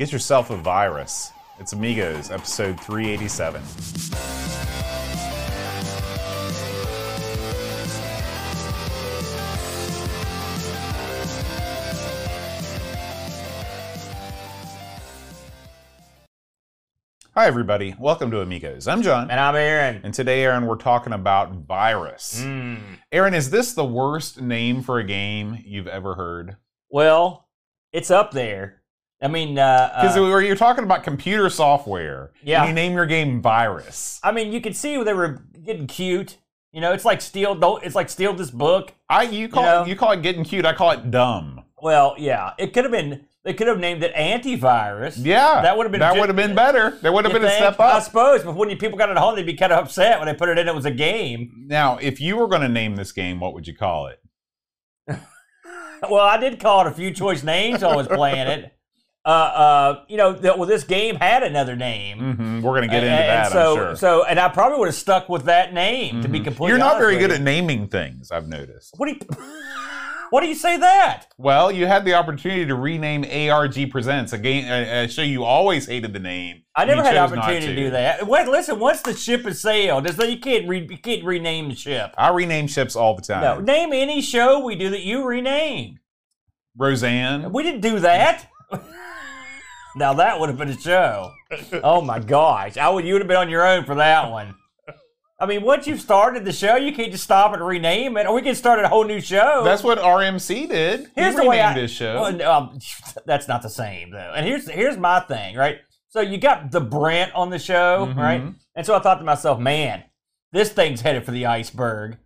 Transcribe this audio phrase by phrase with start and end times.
[0.00, 1.30] Get yourself a virus.
[1.58, 3.60] It's Amigos, episode 387.
[17.34, 17.94] Hi, everybody.
[17.98, 18.88] Welcome to Amigos.
[18.88, 19.30] I'm John.
[19.30, 20.00] And I'm Aaron.
[20.02, 22.40] And today, Aaron, we're talking about virus.
[22.42, 22.78] Mm.
[23.12, 26.56] Aaron, is this the worst name for a game you've ever heard?
[26.88, 27.50] Well,
[27.92, 28.79] it's up there.
[29.22, 32.32] I mean, uh, Because uh, you're talking about computer software.
[32.42, 32.60] Yeah.
[32.60, 34.18] And you name your game Virus.
[34.22, 36.38] I mean, you could see they were getting cute.
[36.72, 37.54] You know, it's like steal.
[37.54, 37.82] Don't.
[37.84, 38.94] It's like steal this book.
[39.08, 39.82] I you call know?
[39.82, 40.64] it you call it getting cute.
[40.64, 41.64] I call it dumb.
[41.82, 43.26] Well, yeah, it could have been.
[43.42, 45.16] They could have named it antivirus.
[45.18, 46.90] Yeah, That would have been that would have been better.
[47.00, 49.12] That would have You been a step I suppose, but when you, people got it
[49.12, 50.68] at home, they'd be kind of upset when they put it in.
[50.68, 51.64] It was a game.
[51.66, 54.22] Now, if you were going to name this game, what would you call it?
[56.08, 57.82] Well, I did call it a few choice names.
[57.82, 58.72] I was playing it.
[59.24, 62.18] Uh, uh, you know, th- well, this game had another name.
[62.36, 63.44] hmm We're going to get into And- that.
[63.46, 63.96] and so, sure.
[63.96, 66.44] so, and I probably would have stuck with that name to be Mhm.
[66.44, 66.68] completely.
[66.68, 67.36] You're not very good you.
[67.36, 68.30] at naming things.
[68.30, 68.94] I've noticed.
[68.96, 69.20] What do you?
[70.30, 71.24] What do you say that?
[71.38, 75.42] Well, you had the opportunity to rename ARG Presents a game, a, a show you
[75.42, 76.62] always hated the name.
[76.76, 78.26] I never had opportunity not to do that.
[78.28, 78.78] Wait, listen.
[78.78, 82.14] Once the ship has sailed, there's no, you can't re, you can't rename the ship.
[82.16, 83.42] I rename ships all the time.
[83.42, 85.98] No, name any show we do that you rename.
[86.76, 87.52] Roseanne.
[87.52, 88.46] We didn't do that.
[89.96, 91.32] Now that would have been a show.
[91.82, 93.04] Oh my gosh, I would.
[93.04, 94.54] You would have been on your own for that one.
[95.38, 98.34] I mean, once you've started the show, you can't just stop and rename it, or
[98.34, 99.62] we can start a whole new show.
[99.64, 101.10] That's what RMC did.
[101.16, 101.68] Here's he the way I.
[101.70, 102.20] renamed his show.
[102.20, 102.78] Well, um,
[103.26, 104.32] that's not the same though.
[104.36, 105.78] And here's here's my thing, right?
[106.08, 108.16] So you got the Brent on the show, Mhm.
[108.16, 108.42] right?
[108.74, 110.02] And so I thought to myself, man,
[110.52, 112.18] this thing's headed for the iceberg.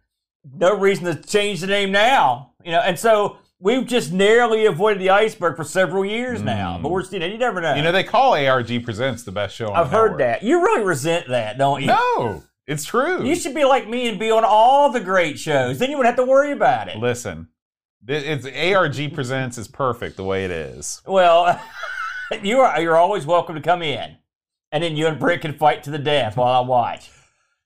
[0.53, 2.81] No reason to change the name now, you know.
[2.81, 6.77] And so we've just narrowly avoided the iceberg for several years now.
[6.79, 6.83] Mm.
[6.83, 7.75] But we're you know, you never know.
[7.75, 10.19] You know, they call ARG Presents the best show on I've heard network.
[10.19, 10.43] that.
[10.45, 11.89] You really resent that, don't you?
[11.89, 13.25] No, it's true.
[13.25, 15.79] You should be like me and be on all the great shows.
[15.79, 16.99] Then you wouldn't have to worry about it.
[16.99, 17.49] Listen,
[18.07, 21.01] it's ARG Presents is perfect the way it is.
[21.07, 21.61] Well,
[22.43, 24.19] you are you're always welcome to come in,
[24.71, 27.11] and then you and Britt can fight to the death while I watch.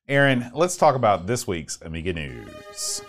[0.06, 3.02] Aaron, let's talk about this week's Amiga News.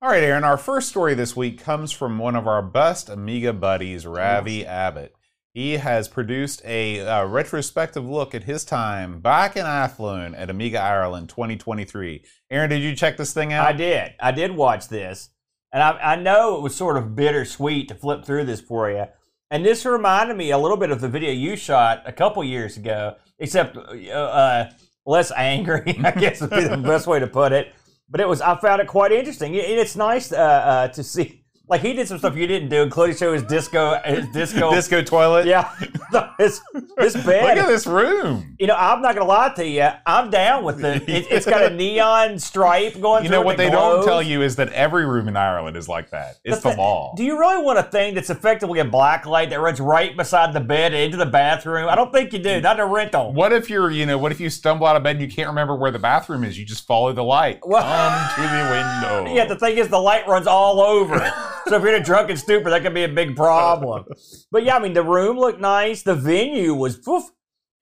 [0.00, 3.52] All right, Aaron, our first story this week comes from one of our best Amiga
[3.52, 5.12] buddies, Ravi Abbott.
[5.52, 10.80] He has produced a uh, retrospective look at his time back in Athlone at Amiga
[10.80, 12.22] Ireland 2023.
[12.48, 13.66] Aaron, did you check this thing out?
[13.66, 14.12] I did.
[14.20, 15.30] I did watch this,
[15.72, 19.06] and I, I know it was sort of bittersweet to flip through this for you.
[19.50, 22.76] And this reminded me a little bit of the video you shot a couple years
[22.76, 24.70] ago, except uh, uh,
[25.06, 25.98] less angry.
[26.04, 27.74] I guess would be the best way to put it.
[28.10, 28.40] But it was.
[28.40, 29.54] I found it quite interesting.
[29.54, 31.37] It's nice uh, uh, to see.
[31.68, 34.70] Like he did some stuff you didn't do, including show his disco, his disco.
[34.78, 35.46] Disco toilet?
[35.46, 35.70] yeah,
[36.38, 36.60] this
[36.96, 38.56] this Look at this room.
[38.58, 39.88] You know, I'm not gonna lie to you.
[40.06, 40.94] I'm down with the.
[40.96, 43.24] It, it's got a neon stripe going.
[43.24, 45.76] You through know it what they don't tell you is that every room in Ireland
[45.76, 46.36] is like that.
[46.44, 47.14] It's the thi- law.
[47.16, 50.52] Do you really want a thing that's effectively a black light that runs right beside
[50.54, 51.88] the bed into the bathroom?
[51.88, 52.60] I don't think you do.
[52.60, 53.32] Not a rental.
[53.32, 55.48] What if you're, you know, what if you stumble out of bed and you can't
[55.48, 56.58] remember where the bathroom is?
[56.58, 57.60] You just follow the light.
[57.66, 59.34] Well- Come to the window.
[59.34, 61.30] Yeah, the thing is, the light runs all over.
[61.68, 64.04] So if you're in a drunken stupor, that could be a big problem.
[64.50, 66.02] But yeah, I mean, the room looked nice.
[66.02, 67.24] The venue was, poof,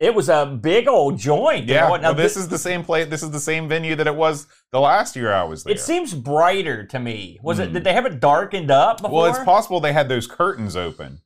[0.00, 1.66] it was a big old joint.
[1.68, 1.80] yeah.
[1.88, 3.06] Now, well, this thi- is the same place.
[3.08, 5.72] This is the same venue that it was the last year I was there.
[5.74, 7.38] It seems brighter to me.
[7.42, 7.62] Was Hmm.
[7.64, 7.72] it?
[7.72, 9.22] Did they have it darkened up before?
[9.22, 11.20] well, it's possible they had those curtains open.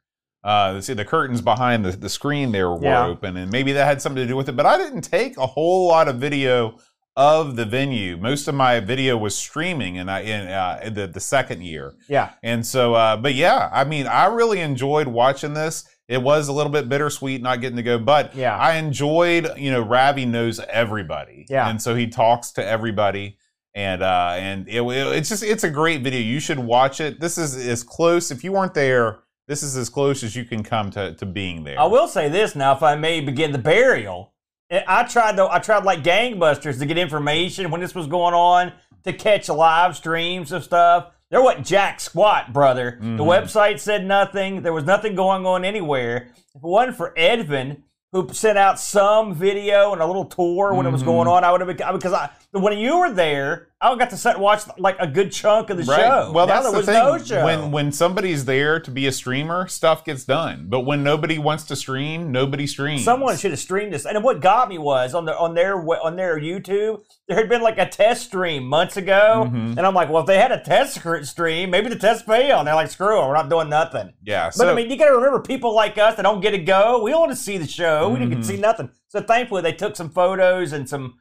[0.44, 3.06] Uh, see, the curtains behind the, the screen there were Yeah.
[3.06, 4.56] open, and maybe that had something to do with it.
[4.56, 6.78] But I didn't take a whole lot of video
[7.16, 8.16] of the venue.
[8.16, 11.94] Most of my video was streaming, and I in uh, the the second year.
[12.08, 12.30] Yeah.
[12.42, 15.84] And so, uh, but yeah, I mean, I really enjoyed watching this.
[16.08, 18.56] It was a little bit bittersweet not getting to go, but Yeah.
[18.56, 21.46] I enjoyed, you know, Ravi knows everybody.
[21.48, 21.68] Yeah.
[21.68, 23.38] And so he talks to everybody.
[23.76, 26.20] And uh, and it, it's just it's a great video.
[26.20, 27.20] You should watch it.
[27.20, 28.32] This is as close.
[28.32, 31.62] If you weren't there, this is as close as you can come to, to being
[31.62, 31.78] there.
[31.78, 34.29] I will say this now, if I may begin the burial.
[34.70, 35.48] I- I tried though.
[35.50, 38.72] I tried like gangbusters to get information when this was going on
[39.04, 41.06] to catch live streams of stuff.
[41.30, 42.98] There wasn't jack squat, brother.
[43.00, 43.18] The Mhm.
[43.18, 44.62] website said nothing.
[44.62, 46.28] There was nothing going on anywhere.
[46.54, 47.82] If it wasn't for Edvin,
[48.12, 51.52] who sent out some video and a little tour when it was going on, I
[51.52, 54.62] would have been because I when you were there, I got to sit and watch
[54.76, 56.00] like a good chunk of the Right.
[56.00, 56.32] show.
[56.34, 56.94] Well, Now that's the thing.
[56.94, 57.44] no show.
[57.44, 60.66] When when somebody's there to be a streamer, stuff gets done.
[60.68, 63.04] But when nobody wants to stream, nobody streams.
[63.04, 64.04] Someone should have streamed this.
[64.04, 67.62] And what got me was on their on their on their YouTube, there had been
[67.62, 69.78] like a test stream months ago, Mhm.
[69.78, 72.58] and I'm like, well, if they had a test stream, maybe the test failed.
[72.58, 74.12] And they're like, screw it, we're not doing nothing.
[74.24, 74.50] Yeah.
[74.58, 77.00] But I mean, you got to remember people like us that don't get to go.
[77.02, 78.08] We don't want to see the show.
[78.10, 78.90] We didn't get to see nothing.
[79.08, 81.14] So thankfully, they took some photos and some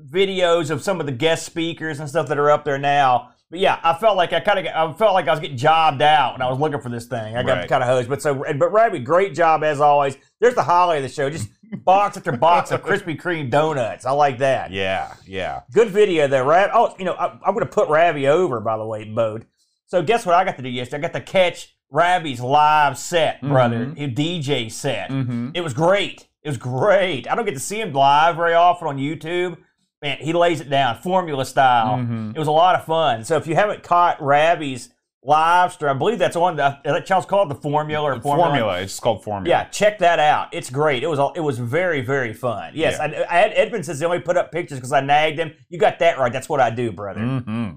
[0.00, 3.30] videos of some of the guest speakers and stuff that are up there now.
[3.50, 6.02] But yeah, I felt like I kind of I felt like I was getting jobbed
[6.02, 7.36] out when I was looking for this thing.
[7.36, 7.68] I got Right.
[7.68, 8.08] kind of hosed.
[8.08, 10.16] But so, but Ravi, great job as always.
[10.40, 11.30] There's the highlight of the show.
[11.30, 11.48] Just
[11.84, 14.06] box after box of Krispy Kreme donuts.
[14.06, 14.70] I like that.
[14.72, 15.60] yeah, yeah.
[15.72, 16.70] Good video there, Rav.
[16.72, 19.46] Oh, you know, I, I'm going to put Ravi over, by the way, Bode.
[19.86, 21.06] So guess what I got to do yesterday?
[21.06, 23.86] I got to catch Ravi's live set, brother.
[23.86, 23.98] Mhm.
[23.98, 25.10] His DJ set.
[25.10, 25.50] Mm-hmm.
[25.54, 26.26] It was great.
[26.42, 27.30] It was great.
[27.30, 29.58] I don't get to see him live very often on YouTube.
[30.04, 31.96] Man, he lays it down, formula style.
[31.96, 32.36] Mhm.
[32.36, 33.24] It was a lot of fun.
[33.24, 34.90] So if you haven't caught Ravi's
[35.22, 38.48] live stream, I believe that's on the that channel's called the Formula or Formula.
[38.50, 38.80] Formula.
[38.80, 39.48] It's called Formula.
[39.48, 40.48] Yeah, check that out.
[40.52, 41.02] It's great.
[41.02, 42.72] It was all- it was very very fun.
[42.74, 43.24] Yes, Yeah.
[43.30, 45.54] I, I had Edmund says he only put up pictures because I nagged him.
[45.70, 46.30] You got that right.
[46.30, 47.20] That's what I do, brother.
[47.20, 47.70] hmm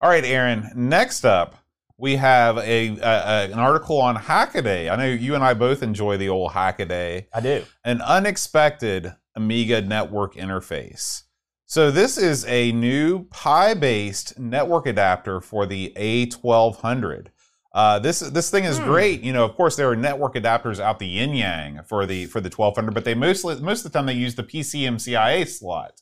[0.00, 0.70] All right, Aaron.
[0.74, 1.56] Next up,
[1.98, 4.90] we have a, a, a an article on Hackaday.
[4.90, 7.26] I know you and I both enjoy the old Hackaday.
[7.34, 7.64] I do.
[7.84, 11.24] An unexpected Amiga network interface.
[11.70, 17.28] So this is a new Pi-based network adapter for the A1200.
[17.72, 18.86] Uh, this this thing is Hmm.
[18.86, 19.20] great.
[19.20, 22.40] You know, of course, there are network adapters out the yin yang for the for
[22.40, 25.92] the 1200, but they mostly most of the time they use the PCMCIA slot.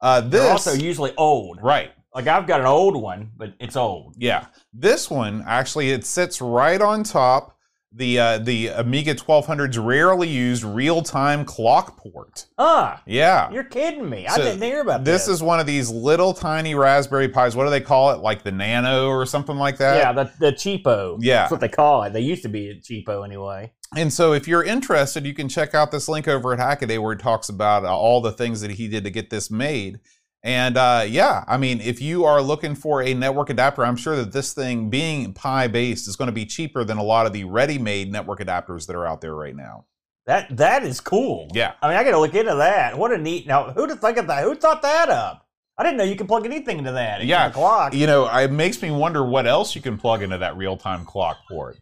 [0.00, 1.58] Uh, this They're also usually old.
[1.62, 1.90] right.
[2.14, 4.14] Like I've got an old one, but it's old.
[4.16, 7.58] Yeah, this one actually it sits right on top
[7.92, 12.46] the uh, the Amiga 1200's rarely used real time clock port.
[12.56, 14.26] Ah, Yeah, you're kidding me.
[14.28, 15.36] I didn't hear about this this.
[15.36, 17.56] is one of these little tiny Raspberry Pis.
[17.56, 18.20] What do they call it?
[18.20, 19.96] Like the Nano or something like that.
[19.96, 21.18] yeah, the the cheapo.
[21.20, 21.40] Yeah.
[21.40, 22.12] that's what they call it.
[22.12, 23.72] They used to be a cheapo anyway.
[23.96, 27.16] And so, if you're interested, you can check out this link over at Hackaday where
[27.16, 29.98] he talks about uh, all the things that he did to get this made.
[30.42, 34.16] And uh, yeah, I mean, if you are looking for a network adapter, I'm sure
[34.16, 37.32] that this thing, being Pi based, is going to be cheaper than a lot of
[37.32, 39.84] the ready-made network adapters that are out there right now.
[40.26, 41.48] That that is cool.
[41.52, 41.72] Yeah.
[41.82, 42.96] I mean, I got to look into that.
[42.96, 43.46] What a neat.
[43.46, 44.44] Now, who'd have think of that?
[44.44, 45.46] Who thought that up?
[45.76, 47.24] I didn't know you can plug anything into that.
[47.24, 47.50] Yeah.
[47.50, 47.94] clock.
[47.94, 51.38] You know, it makes me wonder what else you can plug into that real-time clock
[51.48, 51.78] port.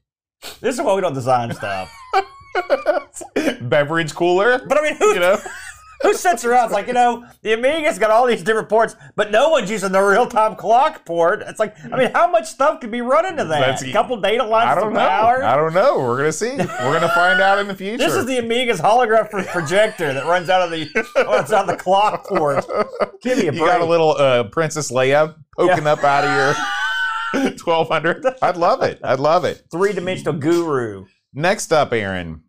[0.61, 1.93] This is why we don't design stuff.
[3.61, 5.37] Beverage cooler, But I mean, who you know.
[6.02, 6.66] Who sits around?
[6.66, 9.92] It's like you know, the Amiga's got all these different ports, but no one's using
[9.92, 11.42] the real time clock port.
[11.46, 13.60] It's like, I mean, how much stuff could be run into that?
[13.60, 15.00] That's- a couple data lines I to don't know.
[15.00, 15.42] power.
[15.42, 15.98] I don't know.
[15.98, 16.56] We're gonna see.
[16.56, 17.98] We're gonna find out in the future.
[18.08, 20.88] This is the Amiga's holographic projector that runs out of the
[21.26, 22.64] runs out of the clock port.
[23.22, 26.30] Give me a you got a little uh, Princess Leia poking up out of
[27.34, 28.24] your 1200.
[28.42, 29.00] I'd love it.
[29.04, 29.62] I'd love it.
[29.70, 31.06] Three dimensional guru.
[31.34, 32.42] Next up, Aaron.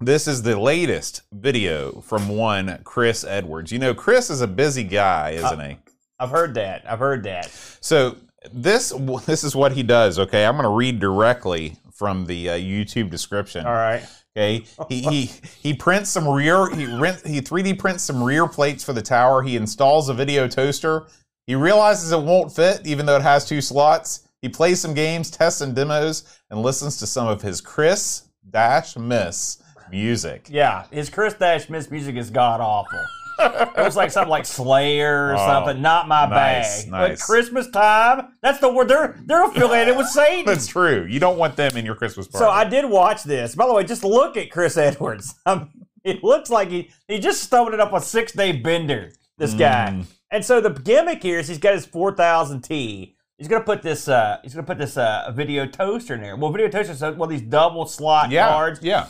[0.00, 3.70] This is the latest video from one Chris Edwards.
[3.70, 5.78] You know, Chris is a busy guy, isn't he?
[6.18, 6.84] I've heard that.
[6.86, 7.50] I've heard that.
[7.80, 8.16] So
[8.52, 8.92] this
[9.24, 10.18] this is what he does.
[10.18, 13.66] Okay, I'm going to read directly from the uh, YouTube description.
[13.66, 14.04] All right.
[14.36, 15.30] Okay, he, he
[15.62, 19.42] he prints some rear he rent he 3D prints some rear plates for the tower.
[19.42, 21.06] He installs a video toaster.
[21.46, 24.28] He realizes it won't fit, even though it has two slots.
[24.42, 28.96] He plays some games, tests and demos, and listens to some of his Chris Dash
[28.96, 30.46] Miss music.
[30.50, 33.00] Yeah, his Chris Dash Miss music is god awful.
[33.40, 35.82] it was like something like Slayer or Oh, something.
[35.82, 36.90] Not my nice, bag.
[36.92, 37.20] nice.
[37.20, 38.86] But Christmas time, that's the word.
[38.88, 40.44] They're they're affiliated with Satan.
[40.46, 41.04] That's true.
[41.08, 42.44] You don't want them in your Christmas party.
[42.44, 43.56] So I did watch this.
[43.56, 45.34] By the way, just look at Chris Edwards.
[45.46, 45.70] Um,
[46.04, 49.10] it looks like he he just stumbled it up a six day bender.
[49.36, 49.88] This guy.
[49.96, 50.04] Mm.
[50.30, 53.16] And so the gimmick here is he's got his four thousand T.
[53.38, 54.06] He's gonna put this.
[54.06, 56.36] Uh, he's gonna put this uh, video toaster in there.
[56.36, 56.94] Well, video toaster.
[56.94, 58.78] So well, these double slot yeah, cards.
[58.82, 59.06] yeah.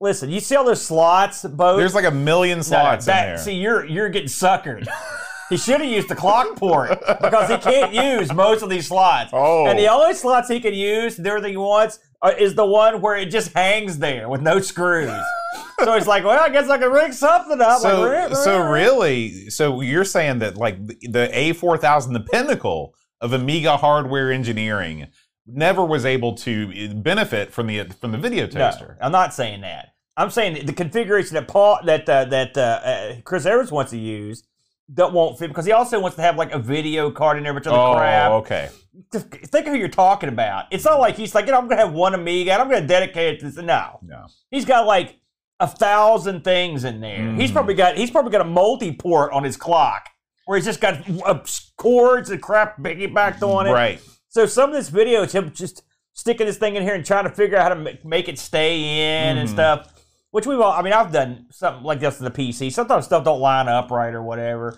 [0.00, 1.78] Listen, you see all those slots, both.
[1.78, 3.38] There's like a million slots in there.
[3.38, 4.86] See, you're you're getting suckered.
[5.48, 9.30] he should have used the clock port because he can't use most of these slots.
[9.32, 9.66] Oh.
[9.66, 13.00] And the only slots he can use, and everything he wants, uh, is the one
[13.00, 15.10] where it just hangs there with no screws.
[15.84, 17.80] so he's like, well, I guess I can rig something up.
[17.80, 23.32] so, like, so really, so you're saying that like the the A4000, the pinnacle of
[23.32, 25.06] Amiga hardware engineering,
[25.46, 28.70] never was able to benefit from the from the video No.
[29.00, 29.90] I'm not saying that.
[30.16, 33.98] I'm saying the configuration that Paul that uh, that uh, uh, Chris Evans wants to
[33.98, 34.42] use
[34.90, 37.52] that won't fit because he also wants to have like a video card in there,
[37.52, 38.30] which other Oh, crap.
[38.32, 38.68] okay.
[39.12, 40.66] Just think of who you're talking about.
[40.70, 42.86] It's not like he's like, you know, I'm gonna have one Amiga and I'm gonna
[42.86, 43.56] dedicate it to this.
[43.62, 44.26] No, No.
[44.50, 45.18] he's got like
[45.60, 47.32] a thousand things in there.
[47.34, 47.54] He's Mhm.
[47.54, 50.08] probably got he's probably got a multi-port on his clock.
[50.46, 51.40] where he's just got uh,
[51.76, 53.72] cords and crap piggybacked on it.
[53.72, 54.00] Right.
[54.36, 57.24] So some of this video is him just sticking this thing in here and trying
[57.24, 59.52] to figure out how to make it stay in and Mhm.
[59.52, 59.88] stuff.
[60.30, 62.68] Which we've all, I mean, I've done something like this in the PC.
[62.68, 64.76] Sometimes stuff don't line up right or whatever,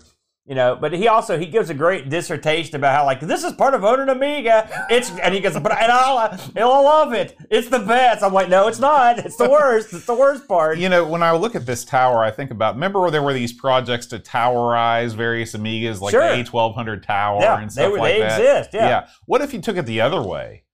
[0.49, 0.75] you know.
[0.81, 3.85] But he also he gives a great dissertation about how like this is part of
[3.85, 4.87] owning an Amiga.
[4.91, 7.37] It's and he goes, but and I'll I'll love it.
[7.51, 8.23] It's the best.
[8.25, 9.19] I'm like, no, it's not.
[9.21, 9.93] It's the worst.
[9.93, 10.79] It's the worst part.
[10.79, 13.35] You know, when I look at this tower, I think about remember where there were
[13.35, 16.35] these projects to towerize various Amigas, like Sure.
[16.37, 18.41] the A1200 tower Yeah, and they stuff were- like they that.
[18.41, 19.07] exist, yeah.
[19.27, 20.65] What if you took it the other way?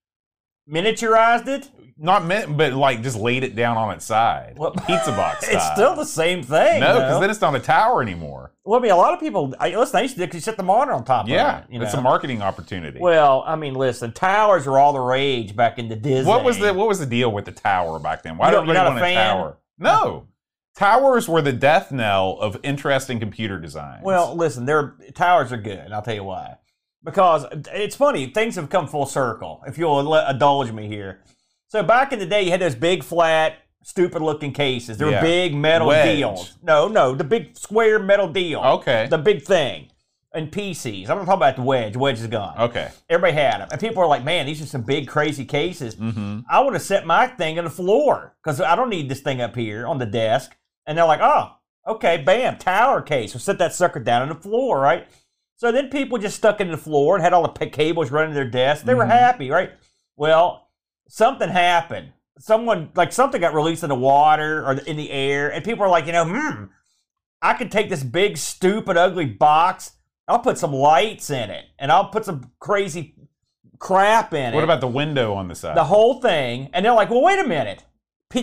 [0.70, 1.68] Miniaturized it.
[1.96, 5.56] Not meant, but like just laid it down on its side, Well, pizza box style.
[5.56, 6.80] It's still the same thing.
[6.80, 8.52] no, because then it's not a tower anymore.
[8.64, 9.54] Well, I mean, a lot of people.
[9.60, 11.72] I, listen, I used to you set the monitor on top Yeah, of it.
[11.74, 12.98] You it's a marketing opportunity.
[13.00, 16.28] Well, I mean, listen, towers were all the rage back in the Disney.
[16.28, 18.38] what was the what was the deal with the tower back then?
[18.38, 19.58] Why You did don't- everybody want a a tower?
[19.78, 20.26] No,
[20.76, 24.02] towers were the death knell of interesting computer designs.
[24.02, 25.78] Well, listen, their towers are good.
[25.78, 26.56] and I'll tell you why.
[27.04, 29.62] Because it's funny, things have come full circle.
[29.66, 31.20] If you'll indulge me here.
[31.74, 34.96] So back in the day, you had those big, flat, stupid-looking cases.
[34.96, 35.20] They were Yeah.
[35.20, 36.18] big metal Wedge.
[36.18, 36.54] deals.
[36.62, 38.60] No, no, the big square metal deal.
[38.60, 39.88] okay, The big thing.
[40.32, 41.10] And PCs.
[41.10, 41.96] I'm not talking about the wedge.
[41.96, 42.54] Wedge is gone.
[42.60, 43.68] okay, Everybody had them.
[43.72, 45.96] And people are like, man, these are some big, crazy cases.
[45.96, 46.40] mm-hmm.
[46.48, 49.40] I want to set my thing on the floor because I don't need this thing
[49.40, 50.56] up here on the desk.
[50.86, 51.56] And they're like, oh,
[51.88, 53.34] okay, bam, tower case.
[53.34, 55.08] We'll set that sucker down on the floor, right?
[55.56, 58.30] So then people just stuck it in the floor and had all the cables running
[58.30, 58.84] to their desk.
[58.84, 59.10] They were Mhm.
[59.10, 59.72] happy, right?
[60.16, 60.63] Well,
[61.08, 62.12] something happened.
[62.38, 65.52] Someone, like something got released in the water or in the air.
[65.52, 66.64] And people are like, you know, hmm,
[67.40, 69.92] I could take this big, stupid, ugly box.
[70.26, 73.14] I'll put some lights in it and I'll put some crazy
[73.78, 75.76] crap in it What about the window on the side?
[75.76, 77.84] the whole thing, and they're like, "Well, wait a minute,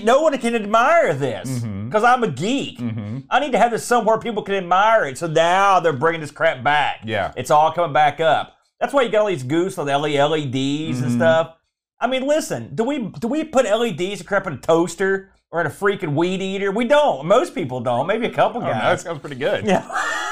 [0.04, 2.80] no one can admire this because I'm a geek.
[2.80, 6.22] hmm I need to have this somewhere people can admire it." So now they're bringing
[6.22, 7.02] this crap back.
[7.06, 7.32] Yeah.
[7.36, 8.56] it's all coming back up.
[8.80, 11.16] That's why you got all these goose with LEDs and Mhm.
[11.16, 11.56] stuff.
[12.02, 15.62] I mean, listen, do we do we put LEDs and crap in a toaster or
[15.62, 16.72] in a freaking weed eater?
[16.72, 17.26] We don't.
[17.28, 18.08] Most people don't.
[18.08, 18.72] Maybe a couple guys.
[18.72, 19.66] Oh, no, that sounds pretty good.
[19.66, 19.88] yeah.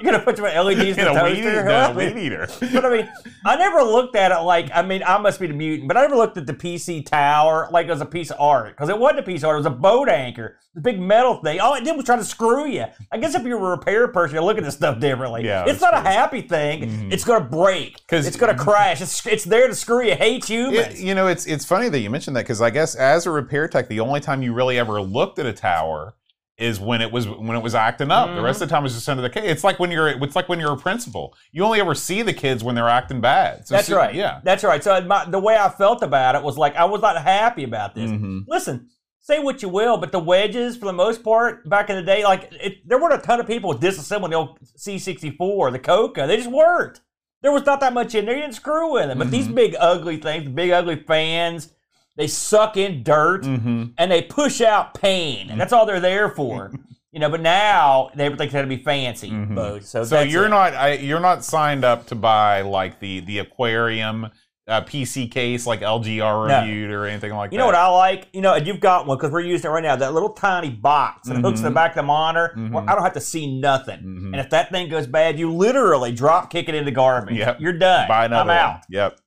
[0.00, 1.64] You're gonna put your LEDs in, In a weed, toaster?
[1.64, 1.92] no, Huh?
[1.96, 2.48] weed eater.
[2.72, 3.08] But I mean,
[3.46, 6.02] I never looked at it like, I mean, I must be the mutant, but I
[6.02, 8.70] never looked at the PC tower like it was a piece of art.
[8.70, 11.36] Because it wasn't a piece of art, it was a boat anchor, the big metal
[11.36, 11.60] thing.
[11.60, 12.84] All it did was try to screw you.
[13.12, 15.44] I guess if you're a repair person, you look at this stuff differently.
[15.44, 16.82] Yeah, it's not a happy thing.
[16.82, 17.12] Mhm.
[17.12, 18.04] It's going to break.
[18.08, 19.00] Cause it's going to crash.
[19.00, 20.14] It's, it's there to screw you.
[20.16, 20.98] Hate humans.
[20.98, 23.30] It- you know, it's it's funny that you mentioned that because I guess as a
[23.30, 26.14] repair tech, the only time you really ever looked at a tower
[26.56, 28.34] is when it was when it was acting up.
[28.34, 29.42] The rest of the time was just under the case.
[29.44, 31.34] It's like when you're it's like when you're a principal.
[31.50, 33.66] You only ever see the kids when they're acting bad.
[33.66, 34.14] So That's so- right.
[34.14, 34.40] Yeah.
[34.44, 34.82] That's right.
[34.82, 37.94] So my, the way I felt about it was like, I was not happy about
[37.96, 38.08] this.
[38.10, 38.44] Mhm.
[38.46, 38.88] listen,
[39.20, 42.22] say what you will, but the wedges, for the most part, back in the day,
[42.22, 46.26] like it, there weren't a ton of people disassembling the old C64, the Coco.
[46.26, 47.00] They just weren't.
[47.42, 48.36] There was not that much in there.
[48.36, 49.18] You didn't screw with them.
[49.18, 49.54] But these Mhm.
[49.54, 51.73] big ugly things, the big ugly fans,
[52.16, 53.92] they suck in dirt Mhm.
[53.98, 55.50] and they push out pain.
[55.50, 56.70] And that's all they're there for.
[57.12, 59.30] you know, but now they everything's got to be fancy.
[59.30, 59.54] Mhm.
[59.54, 59.78] Bo.
[59.80, 60.50] So, So you're it.
[60.50, 64.30] not I, you're not signed up to buy like the the aquarium
[64.66, 66.60] uh, PC case like LGR No.
[66.62, 67.54] reviewed or anything like You that.
[67.56, 68.28] You know what I like?
[68.32, 69.94] You know, and you've got one because we're using it right now.
[69.94, 71.74] That little tiny box that hooks in the Mhm.
[71.74, 72.54] back of the monitor.
[72.56, 72.88] Mhm.
[72.88, 73.98] I don't have to see nothing.
[74.00, 74.26] Mhm.
[74.32, 77.36] And if that thing goes bad, you literally drop kick it into garbage.
[77.36, 77.58] Yep.
[77.60, 78.08] You're done.
[78.08, 78.56] Buy another I'm one.
[78.56, 78.80] out.
[78.88, 79.18] Yep.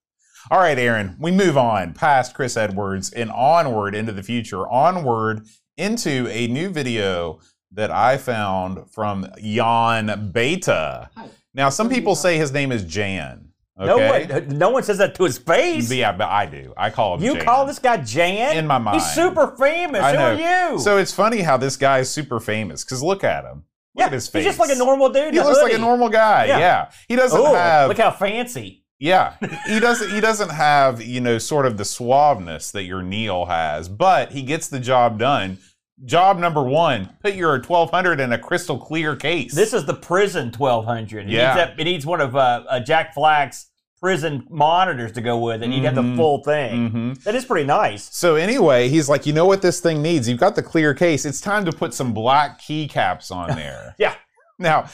[0.50, 5.46] All right, Aaron, we move on past Chris Edwards and onward into the future, onward
[5.76, 7.40] into a new video
[7.74, 11.10] that I found from Jan Beta.
[11.18, 11.28] Hi.
[11.54, 13.50] Now, some people say his name is Jan.
[13.78, 14.26] No Okay.
[14.26, 15.92] one, no one says that to his face.
[15.92, 16.74] yeah, but I do.
[16.78, 17.40] I call him you Jan.
[17.40, 18.56] You call this guy Jan?
[18.58, 19.02] In my mind.
[19.02, 20.02] He's super famous.
[20.02, 20.34] I Who know.
[20.70, 20.80] are you?
[20.80, 23.66] So it's funny how this guy is super famous because look at him.
[23.96, 24.46] Look yeah, at his face.
[24.46, 25.34] he's just like a normal dude.
[25.34, 26.46] He looks like a normal guy.
[26.46, 26.58] Yeah.
[26.60, 26.92] Yeah.
[27.08, 28.84] He doesn't Ooh, have look how fancy.
[29.00, 29.36] Yeah,
[29.68, 30.10] he doesn't.
[30.12, 34.42] He doesn't have you know sort of the suaveness that your Neil has, but he
[34.42, 35.60] gets the job done.
[36.06, 39.54] Job number one: put your 1200 in a crystal clear case.
[39.54, 41.26] This is the prison 1200.
[41.28, 41.48] It Yeah.
[41.48, 43.68] Needs that, it needs one of uh, uh, Jack Flack's
[44.00, 46.16] prison monitors to go with and You'd have the Mhm.
[46.18, 46.90] full thing.
[46.92, 48.08] hmm That is pretty nice.
[48.16, 50.30] So anyway, he's like, you know what this thing needs?
[50.30, 51.26] You've got the clear case.
[51.26, 53.96] It's time to put some black keycaps on there.
[54.00, 54.14] Yeah.
[54.60, 54.86] Now,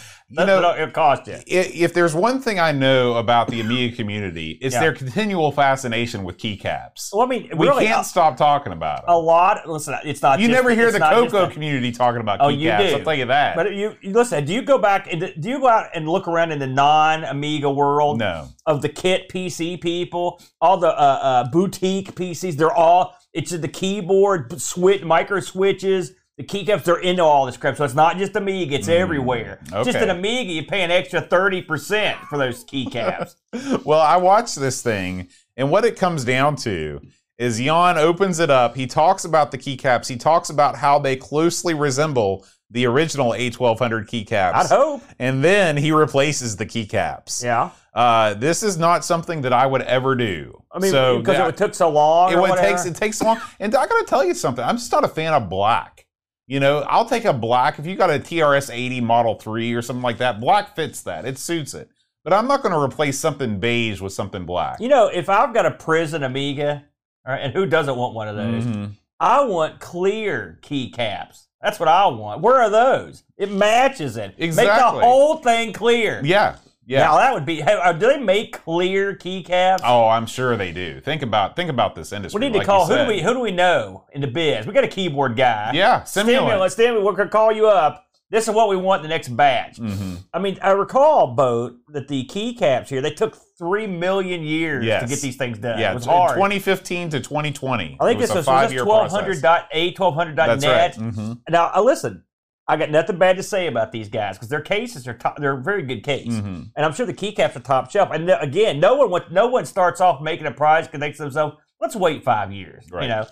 [0.41, 1.37] you know, what it'll cost you.
[1.47, 4.81] if there's one thing I know about the Amiga community, it's Yeah.
[4.81, 7.09] their continual fascination with keycaps.
[7.13, 9.05] Well, I mean, we really, can't a, stop talking about it.
[9.07, 9.67] a lot.
[9.69, 10.39] Listen, it's not.
[10.39, 12.53] You just- never hear the Coco community talking about Oh, keycaps.
[12.83, 12.95] you do.
[12.97, 13.55] I'll tell you that.
[13.55, 14.45] But you, listen.
[14.45, 17.69] Do you go back and do you go out and look around in the non-Amiga
[17.69, 18.47] world no.
[18.65, 22.57] of the kit PC people, all the uh, uh, boutique PCs?
[22.57, 26.11] They're all it's the keyboard switch, micro switches,
[26.47, 27.77] the keycaps are into all this crap.
[27.77, 29.59] So it's not just Amiga; it's everywhere.
[29.69, 33.35] Just Mm, an Amiga, you pay an extra thirty percent for those keycaps.
[33.85, 37.01] well, I watched this thing, and what it comes down to
[37.37, 38.75] is Jan opens it up.
[38.75, 40.07] He talks about the keycaps.
[40.07, 44.53] He talks about how they closely resemble the original A1200 keycaps.
[44.53, 45.03] I'd hope.
[45.19, 47.43] And then he replaces the keycaps.
[47.43, 47.69] Yeah.
[47.93, 50.63] Uh, this is not something that I would ever do.
[50.71, 52.31] I mean, so because that- it took so long.
[52.33, 53.41] it, would- takes it takes so long.
[53.59, 54.63] And I gotta tell you something.
[54.63, 56.02] I'm just not a fan of black.
[56.47, 59.81] You know, I'll take a black if you got a TRS 80 Model 3 or
[59.81, 60.39] something like that.
[60.41, 61.25] Black fits that.
[61.25, 61.89] It suits it.
[62.23, 64.79] But I'm not going to replace something beige with something black.
[64.79, 66.83] You know, if I've got a prison Amiga,
[67.25, 68.63] all right, and who doesn't want one of those?
[68.63, 68.91] Mhm.
[69.19, 71.47] I want clear keycaps.
[71.61, 72.41] That's what I want.
[72.41, 73.23] Where are those?
[73.37, 74.35] It matches it.
[74.37, 74.99] Exactly.
[74.99, 76.21] Make the whole thing clear.
[76.25, 76.99] Yeah, yeah.
[76.99, 77.61] Now that would be.
[77.61, 79.79] Hey, uh, do they make clear keycaps?
[79.83, 80.99] oh, I'm sure they do.
[81.01, 82.39] Think about think about this industry.
[82.39, 82.85] we need to like call.
[82.87, 83.21] Who do we?
[83.21, 84.65] Who do we know in the biz?
[84.67, 85.71] We got a keyboard guy.
[85.73, 86.71] Yeah, Stimulant.
[86.71, 87.05] Stimulant.
[87.05, 88.05] We're gonna call you up.
[88.29, 89.77] This is what we want the next batch.
[89.77, 90.17] Mhm.
[90.33, 95.03] I mean, I recall, Boat, that the keycaps here they took three million years Yes.
[95.03, 95.77] to get these things done.
[95.79, 96.33] Yeah, it was hard.
[96.35, 97.97] 2015 to 2020.
[97.99, 99.41] I think it was this a was, was five this year 1200 process.
[99.43, 100.59] dot a 1200.net.
[100.59, 101.13] That's right.
[101.13, 101.37] Mhm.
[101.49, 102.23] Now, uh, listen,
[102.67, 105.57] I got nothing bad to say about these guys because their cases are top, they're
[105.57, 106.69] a very good case, Mhm.
[106.75, 108.09] and I'm sure the keycaps are top shelf.
[108.13, 111.07] And th- again, no one want- no one starts off making a prize because they
[111.07, 113.03] think to themselves, let's wait five years, Right.
[113.03, 113.25] you know.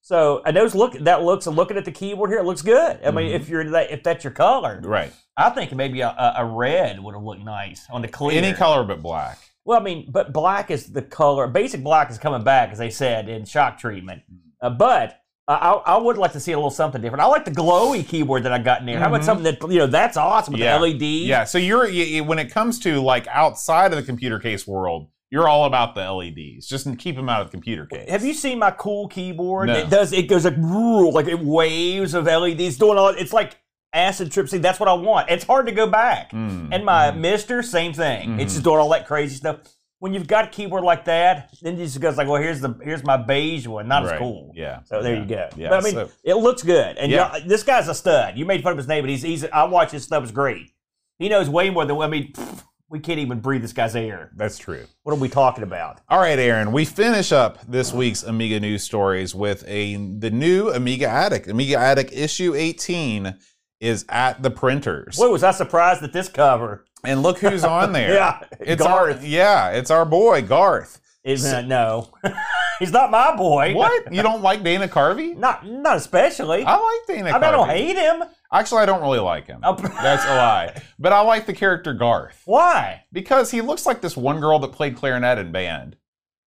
[0.00, 2.98] So and those look that looks and looking at the keyboard here, it looks good.
[3.04, 3.34] I mean, Mhm.
[3.34, 5.12] if you're that if that's your color, Right.
[5.36, 8.38] I think maybe a, a, a red would have looked nice on the clear.
[8.38, 9.38] Any color but black.
[9.66, 11.46] Well, I mean, but black is the color.
[11.46, 14.22] Basic black is coming back, as they said in shock treatment.
[14.62, 17.22] Uh, but uh, I, I would like to see a little something different.
[17.22, 18.98] I like the glowy keyboard that I got in there.
[19.00, 19.24] How about Mhm.
[19.24, 20.76] something that you know that's awesome with Yeah.
[20.78, 21.02] the LED?
[21.26, 21.44] Yeah.
[21.44, 25.48] So you're you, when it comes to like outside of the computer case world, you're
[25.48, 26.66] all about the LEDs.
[26.68, 28.08] Just keep them out of the computer case.
[28.10, 29.68] Have you seen my cool keyboard?
[29.68, 29.74] No.
[29.76, 30.12] It does.
[30.12, 33.08] It goes like like it waves of LEDs doing all.
[33.08, 33.56] It's like
[33.94, 34.48] acid trip.
[34.50, 35.30] See, that's what I want.
[35.30, 36.30] It's hard to go back.
[36.32, 37.18] Mm, And my mhm.
[37.20, 38.38] Mister, same thing.
[38.38, 38.56] It's Mhm.
[38.56, 39.58] just doing all that crazy stuff.
[40.00, 42.78] When you've got a keyboard like that, then it just goes like, well, here's the
[42.84, 43.88] here's my beige one.
[43.88, 44.52] Not as cool.
[44.54, 44.82] Yeah.
[44.84, 45.20] So there yeah.
[45.22, 45.48] you go.
[45.56, 45.68] Yeah.
[45.70, 47.36] but I mean, so- it looks good, and Yeah.
[47.36, 47.44] yeah.
[47.46, 48.38] this guy's a stud.
[48.38, 49.44] You made fun of his name, but he's he's.
[49.44, 50.22] I watch his stuff.
[50.22, 50.70] It's great.
[51.18, 52.32] He knows way more than I mean.
[52.32, 54.30] pfft, we can't even breathe this guy's air.
[54.34, 54.84] that's true.
[55.02, 56.00] What are we talking about?
[56.08, 56.72] All right, Aaron.
[56.72, 61.48] We finish up this week's Amiga news stories with a the new Amiga Attic.
[61.48, 63.34] Amiga Attic issue 18
[63.80, 65.16] is at the printers.
[65.16, 66.84] Boy, was I surprised at this cover.
[67.04, 68.12] And look who's on there.
[68.14, 69.18] Yeah, It's Garth.
[69.20, 71.00] our yeah, it's our boy Garth.
[71.24, 72.08] Is uh, no,
[72.78, 73.74] he's not my boy.
[73.74, 74.12] What?
[74.12, 75.36] You don't like Dana Carvey?
[75.36, 76.64] Not not especially.
[76.64, 77.52] I, I like Dana I Carvey.
[77.52, 78.22] don't hate him.
[78.52, 79.60] Actually, I don't really like him.
[79.62, 79.74] Oh.
[79.74, 80.82] That's a lie.
[80.98, 83.04] But I like the character Garth Why?
[83.12, 85.96] because he looks like this one girl that played clarinet in band.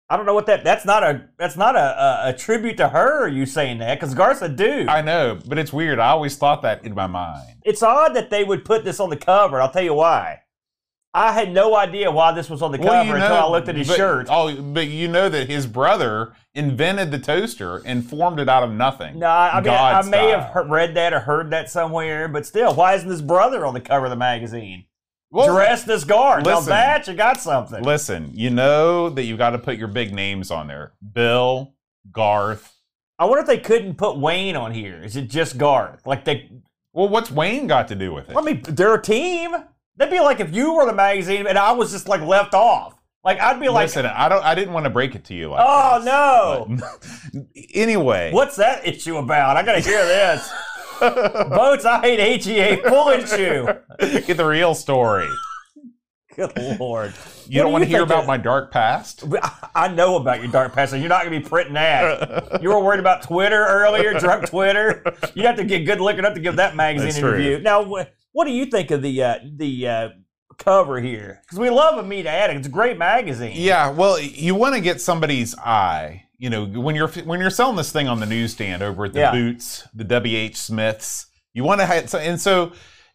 [0.10, 0.63] I don't know what that.
[0.63, 1.30] That's not a.
[1.38, 3.28] That's not a, a, a tribute to her.
[3.28, 4.88] You saying that because Garth's a dude.
[4.88, 6.00] I know, but it's weird.
[6.00, 7.58] I always thought that in my mind.
[7.63, 9.62] it's odd that they would put this on the cover.
[9.62, 10.41] I'll tell you why.
[11.13, 13.88] I had no idea why this was on the cover until I looked at his
[13.88, 14.28] but, shirt.
[14.30, 18.72] Oh, but you know that his brother invented the toaster and formed it out of
[18.72, 19.17] nothing.
[19.17, 22.45] No, I, I mean, God I may have read that or heard that somewhere, but
[22.45, 24.86] still, why isn't his brother on the cover of the magazine?
[25.32, 26.46] Well, Dressed as guard.
[26.46, 27.84] Now that you got something.
[27.84, 30.94] Listen, you know that you got to put your big names on there.
[31.13, 31.74] Bill,
[32.12, 32.76] Garth.
[33.20, 35.02] I wonder if they couldn't put Wayne on here.
[35.04, 36.08] Is it just Garth?
[36.08, 36.50] Like they,
[36.94, 38.38] Well, what's Wayne got to do with it?
[38.38, 39.56] I mean, they're a team.
[39.98, 42.96] That'd be like if you were the magazine and I was just like left off.
[43.24, 44.44] Like I'd be like, Listen, I don't.
[44.46, 45.60] I didn't want to break it to you like.
[45.62, 49.58] oh no, this, but- anyway, what's that issue about?
[49.58, 50.50] I gotta hear this.
[51.00, 53.68] Boats, I hate HEA pulling shoe.
[54.00, 55.28] Get the real story.
[56.36, 57.14] Good lord.
[57.48, 59.24] You don't What want to hear about of- my dark past?
[59.76, 62.62] I know about your dark past, and you're not going to be printing that.
[62.62, 65.04] You were worried about Twitter earlier, drunk Twitter.
[65.34, 67.32] You have to get good looking up to give that magazine That's a true.
[67.34, 67.60] review.
[67.60, 70.10] Now, what do you think of the uh, the uh,
[70.58, 71.42] cover here?
[71.46, 72.58] Because we love a Amiga Attic.
[72.58, 73.54] It's a great magazine.
[73.56, 76.26] Yeah, well, you want to get somebody's eye.
[76.39, 79.19] You know, when you're when you're selling this thing on the newsstand over at the
[79.19, 79.32] Yeah.
[79.34, 80.56] Boots, the W.H.
[80.56, 82.71] Smiths, you want to have so, and so,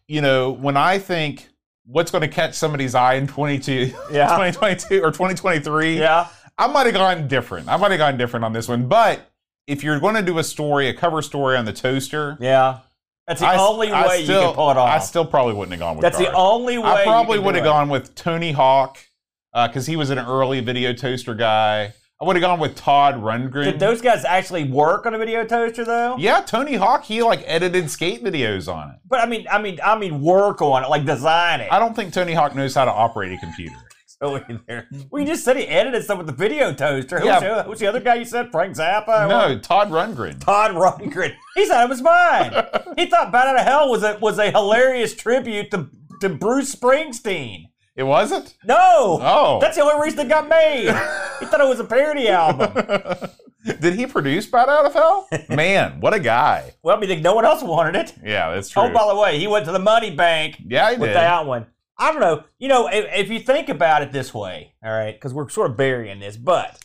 [0.07, 1.49] you know, when I think
[1.87, 4.27] what's going to catch somebody's eye in 22, Yeah.
[4.37, 6.27] 2022 or 2023, Yeah.
[6.57, 7.67] I might have gone different.
[7.67, 8.87] I might have gone different on this one.
[8.87, 9.21] But
[9.67, 12.79] if you're going to do a story, a cover story on the toaster, Yeah.
[13.27, 14.87] That's the I only I way still- you can pull it off.
[14.87, 16.85] I still probably wouldn't have gone with That's the only way.
[16.87, 18.99] I probably would would have gone with Tony Hawk
[19.51, 21.93] uh, because he was an early video toaster guy.
[22.21, 23.65] I would have gone with Todd Rundgren.
[23.65, 26.15] Did those guys actually work on a video toaster though?
[26.17, 27.03] yeah, Tony Hawk.
[27.03, 28.95] He like edited skate videos on it.
[29.05, 31.71] But I mean, I mean, I mean, work on it, like design it.
[31.71, 33.75] I don't think Tony Hawk knows how to operate a computer.
[34.21, 34.87] So there.
[35.11, 37.17] Well, you just said he edited stuff with the video toaster.
[37.19, 37.39] Who's, Yeah.
[37.41, 38.49] the, who's the other guy you said?
[38.49, 39.27] Frank Zappa?
[39.27, 40.39] No, Todd Rundgren.
[40.39, 41.35] Todd Rundgren.
[41.55, 42.53] He thought it was mine.
[42.97, 45.89] he thought Bat Out of Hell was a was a hilarious tribute to
[46.21, 47.65] to Bruce Springsteen.
[47.95, 48.57] It wasn't?
[48.65, 49.19] No.
[49.21, 49.59] Oh.
[49.61, 50.85] That's the only reason it got made.
[51.39, 53.29] he thought it was a parody album.
[53.79, 55.27] Did he produce Bat Out of Hell?
[55.49, 56.73] Man, what a guy.
[56.83, 58.13] Well, I mean, no one else wanted it.
[58.23, 58.83] Yeah, that's true.
[58.83, 61.15] Oh, by the way, he went to the money bank yeah, he with did.
[61.15, 61.67] that one.
[61.97, 62.43] I don't know.
[62.59, 65.71] You know, if, if you think about it this way, all right, because we're sort
[65.71, 66.83] of burying this, but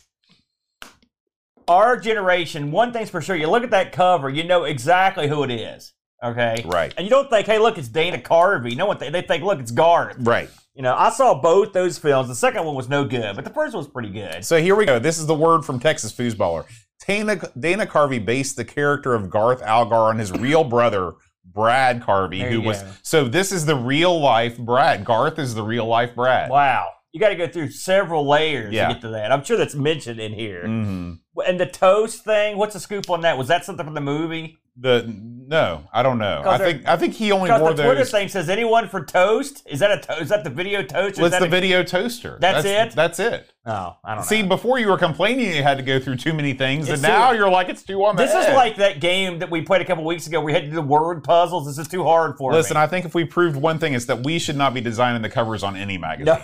[1.67, 5.43] our generation, one thing's for sure, you look at that cover, you know exactly who
[5.43, 5.93] it is.
[6.23, 6.63] Okay.
[6.65, 6.93] Right.
[6.97, 8.75] And you don't think, hey, look, it's Dana Carvey.
[8.75, 10.17] No one th- they think, look, it's Garth.
[10.19, 10.49] Right.
[10.75, 12.27] You know, I saw both those films.
[12.29, 14.45] The second one was no good, but the first one was pretty good.
[14.45, 14.99] So here we go.
[14.99, 16.65] This is the word from Texas Foosballer.
[17.05, 22.47] Dana, Dana Carvey based the character of Garth Algar on his real brother, Brad Carvey,
[22.47, 22.83] who was.
[23.01, 25.03] So this is the real life Brad.
[25.03, 26.49] Garth is the real life Brad.
[26.51, 26.87] Wow.
[27.11, 28.87] You got to go through several layers Yeah.
[28.87, 29.31] to get to that.
[29.33, 30.65] I'm sure that's mentioned in here.
[30.65, 31.13] hmm
[31.45, 33.37] And the toast thing, what's the scoop on that?
[33.37, 34.59] Was that something from the movie?
[34.77, 35.03] The
[35.47, 36.43] no, I don't know.
[36.45, 38.09] I think I think he only wore the Twitter those.
[38.11, 39.63] thing says anyone for toast.
[39.69, 41.19] Is that a to- is that the video toast?
[41.19, 42.37] Is that the a- video toaster?
[42.39, 42.93] That's it?
[42.93, 43.51] That's it.
[43.65, 44.47] Oh, I don't See, know.
[44.47, 47.31] before you were complaining you had to go through too many things, It's and now
[47.31, 48.55] you're like it's too on the This is edge.
[48.55, 50.39] like that game that we played a couple weeks ago.
[50.39, 51.67] We had to do the word puzzles.
[51.67, 52.55] This is too hard for us.
[52.55, 52.81] Listen, me.
[52.83, 55.29] I think if we proved one thing, it's that we should not be designing the
[55.29, 56.33] covers on any magazine.
[56.33, 56.41] No.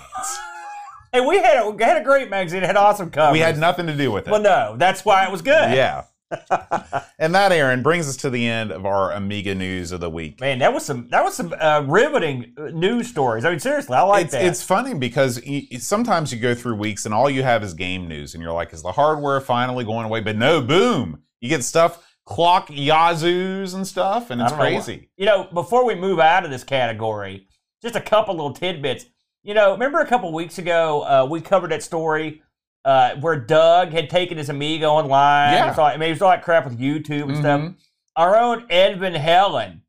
[1.13, 2.61] hey, we had a, we had a great magazine.
[2.61, 3.31] It had awesome covers.
[3.31, 4.31] We had nothing to do with it.
[4.31, 5.71] Well, no, that's why it was good.
[5.73, 6.03] Yeah.
[7.19, 10.39] And that, Aaron, brings us to the end of our Amiga news of the week.
[10.41, 13.45] Man, that was some that was some uh, riveting uh, news stories.
[13.45, 14.45] I mean, seriously, I like It's, that.
[14.45, 18.07] it's funny because y- sometimes you go through weeks and all you have is game
[18.07, 20.21] news, and you're like, is the hardware finally going away?
[20.21, 21.21] But no, boom.
[21.41, 25.09] You get stuff, clock Yazoos and stuff, and it's don't know crazy.
[25.17, 27.47] You know, before we move out of this category,
[27.81, 29.05] just a couple little tidbits.
[29.43, 32.41] You know, remember a couple weeks ago uh, we covered that story
[32.87, 35.53] uh, where Doug had taken his Amiga online.
[35.53, 35.75] Yeah.
[35.77, 37.59] I mean, he was all that crap with YouTube and stuff.
[37.61, 37.75] Mhm.
[38.15, 39.81] Our own Ed Van Helen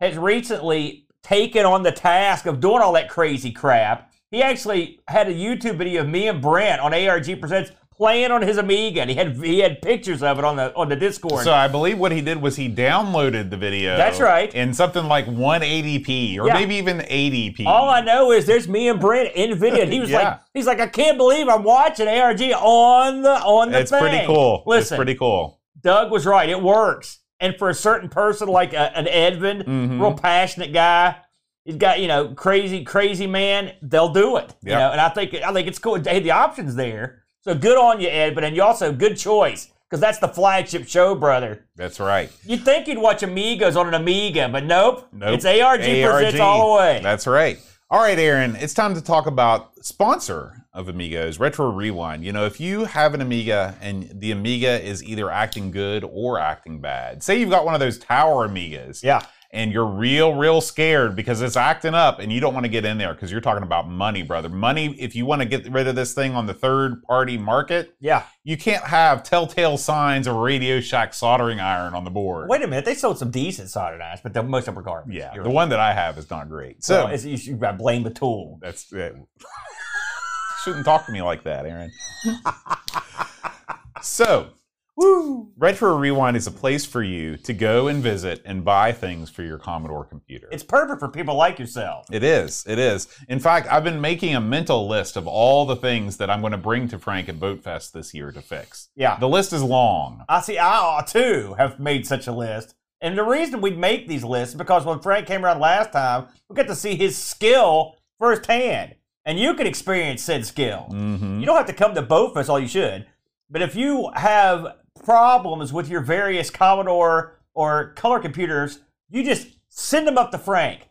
[0.00, 4.10] has recently taken on the task of doing all that crazy crap.
[4.30, 7.70] He actually had a YouTube video of me and Brent on ARG Presents
[8.02, 10.88] playing on his Amiga, and he had he had pictures of it on the on
[10.88, 11.44] the Discord.
[11.44, 13.96] So I believe what he did was he downloaded the video.
[13.96, 14.52] That's right.
[14.52, 16.54] In something like 180p or Yeah.
[16.54, 17.64] maybe even 80p.
[17.64, 19.82] All I know is there's me and Brent in video.
[19.82, 20.18] And he was Yeah.
[20.30, 24.00] like, he's like, I can't believe I'm watching ARG on the on the it's thing.
[24.00, 24.64] pretty cool.
[24.66, 25.60] Listen, it's pretty cool.
[25.80, 26.48] Doug was right.
[26.48, 27.20] It works.
[27.38, 30.00] And for a certain person like a, an Edvin, Mhm.
[30.00, 31.16] real passionate guy,
[31.64, 33.72] he's got you know crazy crazy man.
[33.80, 34.54] They'll do it.
[34.64, 36.02] You know, and I think I think it's cool.
[36.02, 37.21] Hey, the options there.
[37.42, 38.34] So good on you, Ed.
[38.34, 41.66] But and you also good choice because that's the flagship show, brother.
[41.76, 42.30] That's right.
[42.46, 45.08] You'd think you'd watch Amigos on an Amiga, but nope.
[45.12, 45.34] Nope.
[45.34, 47.00] It's ARG, presents all the way.
[47.02, 47.58] That's right.
[47.90, 52.24] All right, Aaron, it's time to talk about sponsor of Amigos, Retro Rewind.
[52.24, 56.38] You know, if you have an Amiga and the Amiga is either acting good or
[56.38, 59.20] acting bad, say you've got one of those tower Amigas yeah.
[59.54, 62.86] And you're real, real scared because it's acting up and you don't want to get
[62.86, 64.48] in there because you're talking about money, brother.
[64.48, 67.94] Money, if you want to get rid of this thing on the third party market,
[68.00, 68.22] Yeah.
[68.44, 72.48] you can't have telltale signs of Radio Shack soldering iron on the board.
[72.48, 74.82] Wait a minute, they sold some decent soldered irons, but the, most of them are
[74.86, 75.14] garbage.
[75.14, 75.54] Yeah, You're the right.
[75.54, 76.82] one that I have is not great.
[76.82, 78.58] so it's, you should blame the tool.
[78.62, 79.14] that's it.
[80.64, 81.90] Shouldn't talk to me like that, Aaron.
[84.02, 84.50] so,
[84.96, 85.50] Woo!
[85.56, 89.42] Retro Rewind is a place for you to go and visit and buy things for
[89.42, 90.48] your Commodore computer.
[90.52, 92.06] It's perfect for people like yourself.
[92.12, 92.64] It is.
[92.66, 93.08] It is.
[93.28, 96.52] In fact, I've been making a mental list of all the things that I'm going
[96.52, 98.90] to bring to Frank at Boatfest this year to fix.
[98.94, 99.18] Yeah.
[99.18, 100.24] The list is long.
[100.28, 100.58] I see.
[100.58, 104.58] I too have made such a list, and the reason we make these lists is
[104.58, 109.38] because when Frank came around last time, we got to see his skill firsthand, and
[109.38, 110.86] you can experience said skill.
[110.90, 113.06] hmm You don't have to come to Boatfest, all you should.
[113.50, 120.06] But if you have problems with your various Commodore or color computers, you just send
[120.06, 120.88] them up to Frank.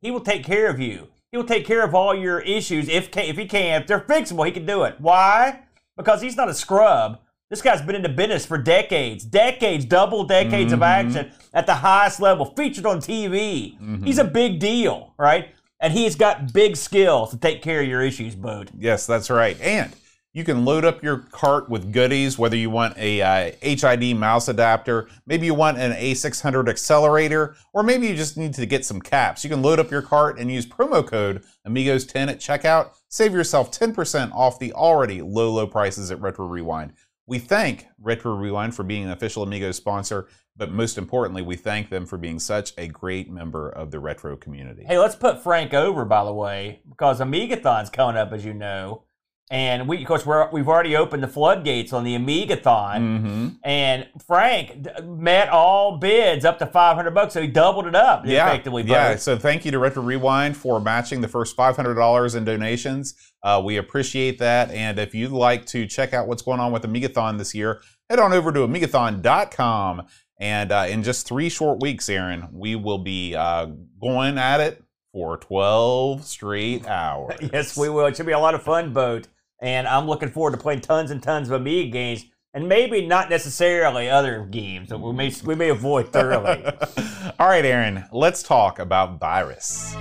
[0.00, 1.08] He will take care of you.
[1.30, 3.82] He will take care of all your issues if if he can.
[3.82, 4.96] If they're fixable, he can do it.
[4.98, 5.60] Why?
[5.96, 7.20] Because he's not a scrub.
[7.50, 10.86] This guy's been in the business for decades, decades, double decades of Mhm.
[10.86, 13.76] action at the highest level, featured on TV.
[13.80, 14.04] Mhm.
[14.06, 15.48] He's a big deal, right?
[15.80, 18.70] And he's got big skills to take care of your issues, bud.
[18.78, 19.60] Yes, that's right.
[19.60, 19.92] And
[20.32, 24.48] you can load up your cart with goodies, whether you want a uh, HID mouse
[24.48, 29.00] adapter, maybe you want an A600 accelerator, or maybe you just need to get some
[29.00, 29.42] caps.
[29.42, 32.96] You can load up your cart and use promo code Amigos10 at checkout.
[33.08, 36.92] Save yourself 10% off the already low, low prices at Retro Rewind.
[37.26, 41.88] We thank Retro Rewind for being an official Amigo sponsor, but most importantly, we thank
[41.88, 44.84] them for being such a great member of the retro community.
[44.84, 49.04] Hey, let's put Frank over, by the way, because Amigathon's coming up, as you know.
[49.52, 52.62] And we, of course, we're, we've already opened the floodgates on the Amigathon.
[53.00, 53.48] Mm-hmm.
[53.64, 58.24] And Frank d- met all bids up to 500 bucks, so he doubled it up
[58.24, 58.84] Yeah, effectively.
[58.84, 59.16] yeah.
[59.16, 63.14] So thank you to Retro Rewind for matching the first five hundred dollars in donations.
[63.42, 64.70] Uh, we appreciate that.
[64.70, 68.20] And if you'd like to check out what's going on with Amigathon this year, head
[68.20, 70.06] on over to Amigathon.com.
[70.38, 73.66] And uh, in just three short weeks, Aaron, we will be uh,
[74.00, 74.82] going at it
[75.12, 77.34] for twelve straight hours.
[77.52, 78.06] Yes, we will.
[78.06, 79.26] It should be a lot of fun, boat.
[79.62, 83.28] And I'm looking forward to playing tons and tons of Amiga games, and maybe not
[83.28, 86.64] necessarily other games that we may we may avoid thoroughly.
[87.38, 89.94] All right, Aaron, let's talk about virus.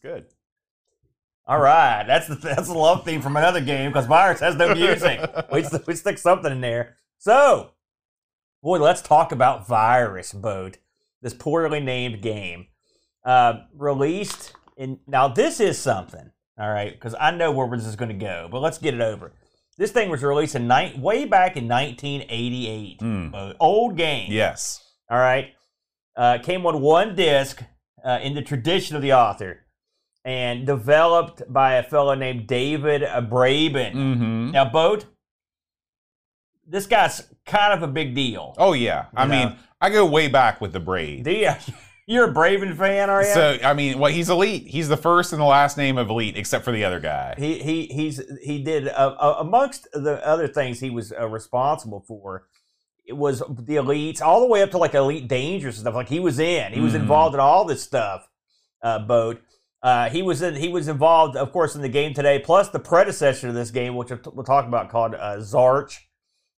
[0.00, 0.26] Good.
[1.46, 4.74] All right, that's the that's the love theme from another game because Virus has no
[4.74, 5.20] music.
[5.52, 6.96] we we stick something in there.
[7.18, 7.73] So,
[8.64, 10.78] boy, let's talk about Virus Boat,
[11.20, 12.66] this poorly named game,
[13.24, 14.98] uh, released in.
[15.06, 16.30] Now, this is something.
[16.58, 19.00] All right, because I know where this is going to go, but let's get it
[19.00, 19.32] over.
[19.76, 23.00] This thing was released in night way back in 1988.
[23.00, 23.32] Mm.
[23.32, 23.56] Boat.
[23.58, 24.30] Old game.
[24.30, 24.92] Yes.
[25.10, 25.52] All right.
[26.16, 27.60] Uh, came on one disc
[28.04, 29.64] uh, in the tradition of the author
[30.24, 33.94] and developed by a fellow named David Braben.
[33.94, 34.50] Mm-hmm.
[34.52, 35.06] Now, Boat,
[36.66, 38.54] this guy's kind of a big deal.
[38.58, 39.06] Oh yeah.
[39.16, 39.56] I You mean.
[39.80, 40.80] I go way back with the.
[40.80, 41.50] Do you,
[42.06, 43.28] you're a Braben fan, are you?
[43.34, 44.66] So I mean, well, he's elite.
[44.66, 47.34] He's the first and the last name of elite, except for the other guy.
[47.36, 52.00] he he he's he did uh, uh, amongst the other things he was uh, responsible
[52.08, 52.46] for.
[53.06, 55.94] It was the elites, all the way up to like elite dangerous and stuff.
[55.94, 57.00] Like he was in, he was Mhm.
[57.00, 58.26] involved in all this stuff.
[58.82, 59.42] Uh, boat.
[59.82, 62.38] Uh, he was in, he was involved, of course, in the game today.
[62.38, 65.98] Plus the predecessor to this game, which we'll talk about, called uh, Zarch,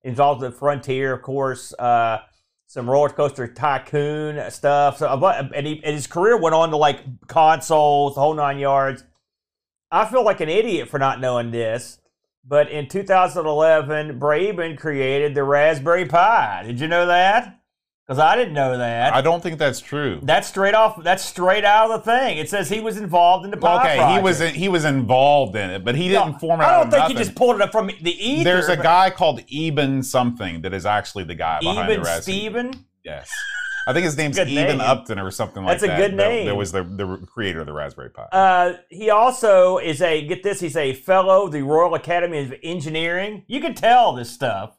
[0.07, 1.75] involved in Frontier, of course.
[1.75, 2.19] Uh,
[2.66, 4.99] some roller coaster tycoon stuff.
[4.99, 9.05] So, and, he, and his career went on to like consoles, the whole nine yards.
[9.90, 11.99] I feel like an idiot for not knowing this,
[12.45, 16.64] but in 2011, Braben created the Raspberry Pi.
[16.66, 17.56] Did you know that?
[18.07, 19.12] Because I didn't know that.
[19.14, 20.21] I don't think that's true.
[20.23, 21.03] that's straight off.
[21.03, 22.38] That's straight out of the thing.
[22.38, 25.57] It says he was involved in the Pi Okay, he was in, he was involved
[25.57, 27.16] in it, but he didn't No, form it I don't think nothing.
[27.16, 28.45] he just pulled it up from the ether.
[28.45, 32.23] There's a guy called Eben something that is actually the guy behind Eben the Raspberry.
[32.23, 32.85] Steven.
[33.05, 33.29] Yes.
[33.88, 34.81] I think his name's Eben name.
[34.81, 35.87] Upton or something like that.
[35.88, 36.11] That's a that.
[36.11, 36.47] good that- name.
[36.47, 38.23] That was the, the creator of the Raspberry Pi.
[38.31, 40.61] Uh, he also is a get this.
[40.61, 43.42] He's a fellow of the Royal Academy of Engineering.
[43.49, 44.77] You can tell this stuff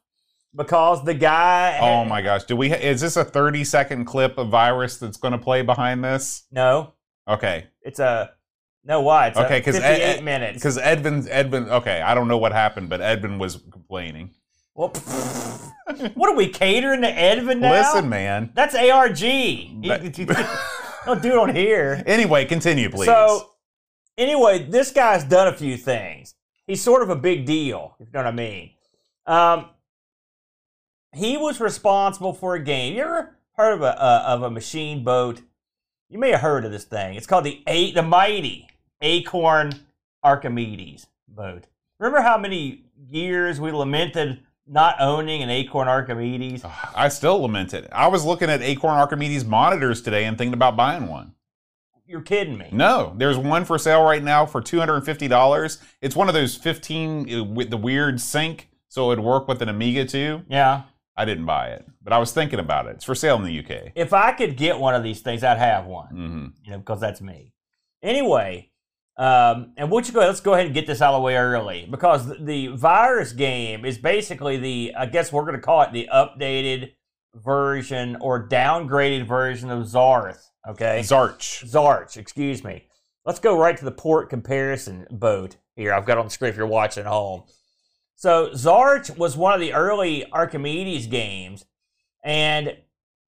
[0.57, 1.77] because the guy.
[1.81, 2.43] oh my gosh.
[2.43, 2.73] Do we?
[2.73, 6.43] Is this a 30 second clip of virus that's going to play behind this?
[6.51, 6.93] No,
[7.29, 7.67] Okay.
[7.81, 8.31] it's a
[8.83, 9.01] no.
[9.01, 9.27] Why?
[9.27, 10.55] It's Okay, a 'cause Ed- Ed- minutes.
[10.55, 14.31] Because Edvin, Edvin, okay, I don't know what happened, but Edvin was complaining.
[14.75, 14.89] Well,
[16.15, 17.71] what are we catering to Edvin now?
[17.71, 18.51] Listen, man.
[18.53, 19.19] that's ARG.
[19.87, 20.73] That-
[21.05, 22.03] don't do it on here.
[22.07, 23.05] Anyway, continue, please.
[23.05, 23.51] So,
[24.17, 26.35] anyway, this guy's done a few things.
[26.67, 28.71] He's sort of a big deal, if you know what I mean.
[29.25, 29.69] Um,
[31.13, 32.95] he was responsible for a game.
[32.95, 35.41] You ever heard of a uh, of a machine boat?
[36.09, 37.15] You may have heard of this thing.
[37.15, 38.67] It's called the eight, the mighty
[39.01, 39.73] Acorn
[40.23, 41.65] Archimedes boat.
[41.99, 46.63] Remember how many years we lamented not owning an Acorn Archimedes?
[46.95, 47.87] I still lament it.
[47.91, 51.33] I was looking at Acorn Archimedes monitors today and thinking about buying one.
[52.05, 52.69] You're kidding me.
[52.71, 55.77] No, there's one for sale right now for $250.
[56.01, 59.61] It's one of those 15 uh, with the weird sync, so it would work with
[59.61, 60.43] an Amiga too.
[60.47, 60.83] Yeah.
[61.17, 62.91] I didn't buy it, but I was thinking about it.
[62.97, 63.91] It's for sale in the UK.
[63.95, 66.07] If I could get one of these things, I'd have one.
[66.07, 67.53] hmm you know, because that's me.
[68.03, 68.69] Anyway,
[69.17, 71.35] um, and what you go, let's go ahead and get this out of the way
[71.35, 75.81] early because the, the virus game is basically the, I guess we're going to call
[75.81, 76.91] it the updated
[77.33, 80.49] version or downgraded version of Zarth.
[80.69, 81.65] Okay, Zarch.
[81.65, 82.87] Zarch, excuse me.
[83.25, 85.93] Let's go right to the port comparison boat here.
[85.93, 87.43] I've got on the screen if you're watching at home.
[88.17, 91.65] So Zarch was one of the early Archimedes games,
[92.23, 92.75] and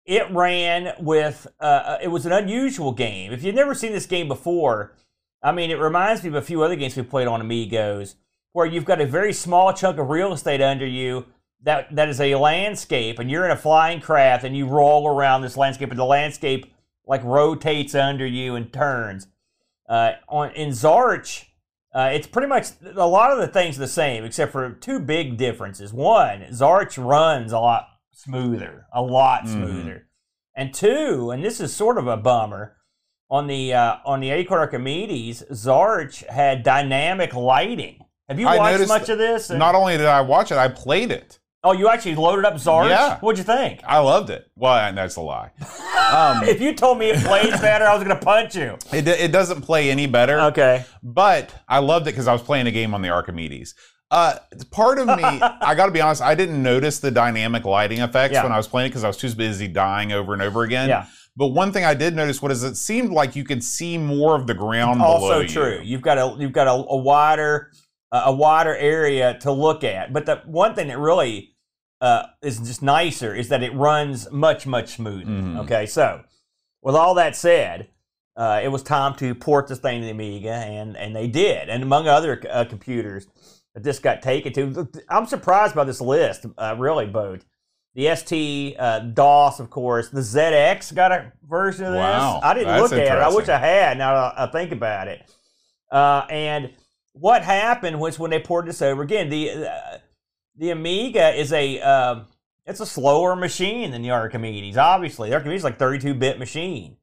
[0.03, 1.45] it ran with.
[1.59, 3.31] Uh, it was an unusual game.
[3.31, 4.95] If you've never seen this game before,
[5.43, 8.15] I mean, it reminds me of a few other games we played on Amigos,
[8.53, 11.27] where you've got a very small chunk of real estate under you
[11.61, 15.43] that that is a landscape, and you're in a flying craft, and you roll around
[15.43, 16.73] this landscape, and the landscape
[17.05, 19.27] like rotates under you and turns.
[19.87, 21.45] Uh, on in Zarch,
[21.93, 25.37] uh, it's pretty much a lot of the things the same, except for two big
[25.37, 25.91] differences.
[25.93, 29.47] One, Zarch runs a lot smoother, a lot Mhm.
[29.53, 30.05] smoother,
[30.55, 32.75] And two, and this is sort of a bummer,
[33.31, 37.99] on the uh, on the Acorn Archimedes, Zarch had dynamic lighting.
[38.27, 39.49] Have you I watched much of this?
[39.49, 41.39] Not only did I watch it, I played it.
[41.63, 42.89] Oh, you actually loaded up Zarch?
[42.89, 43.19] Yeah.
[43.19, 43.81] What'd you think?
[43.85, 44.49] I loved it.
[44.55, 45.51] Well, that's a lie.
[46.09, 48.79] Um, If you told me it plays better, I was going to punch you.
[48.91, 50.39] it, it doesn't play any better.
[50.41, 50.83] Okay.
[51.03, 53.75] but I loved it because I was playing a game on the Archimedes.
[54.09, 54.37] Uh,
[54.71, 58.33] part of me, I got to be honest, I didn't notice the dynamic lighting effects
[58.33, 58.41] Yeah.
[58.41, 60.89] when I was playing it because I was too busy dying over and over again.
[60.89, 61.05] Yeah.
[61.37, 64.47] But one thing I did notice was it seemed like you could see more of
[64.47, 65.79] the ground below Also true.
[65.83, 67.69] You've got a you've got a, a wider
[68.11, 70.11] a wider area to look at.
[70.13, 71.51] But the one thing that really
[72.01, 75.25] uh, is just nicer is that it runs much much smoother.
[75.25, 75.59] Mhm.
[75.63, 76.21] Okay, so
[76.81, 77.89] with all that said,
[78.37, 81.69] uh, it was time to port this thing to the Amiga, and and they did.
[81.69, 83.27] And among other uh, computers
[83.75, 86.45] that this got taken to, I'm surprised by this list.
[86.57, 87.45] Uh, really, both.
[87.95, 90.09] The ST uh, DOS, of course.
[90.09, 91.99] The ZX got a version of this.
[91.99, 93.21] Wow, I didn't that's look at it.
[93.21, 93.49] I wish.
[93.49, 93.97] I had.
[93.97, 95.29] Now that I think about it.
[95.91, 96.71] Uh, and
[97.13, 99.97] what happened was when they ported this over again, the uh,
[100.55, 102.27] the Amiga is a um,
[102.65, 104.77] it's a slower machine than the Archimedes.
[104.77, 106.97] Obviously, the Archimedes is like 32 bit machine,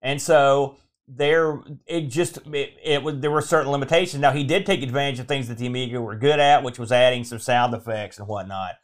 [0.00, 0.76] and so
[1.08, 4.20] there it just it, it was there were certain limitations.
[4.20, 6.92] Now he did take advantage of things that the Amiga were good at, which was
[6.92, 8.74] adding some sound effects and whatnot.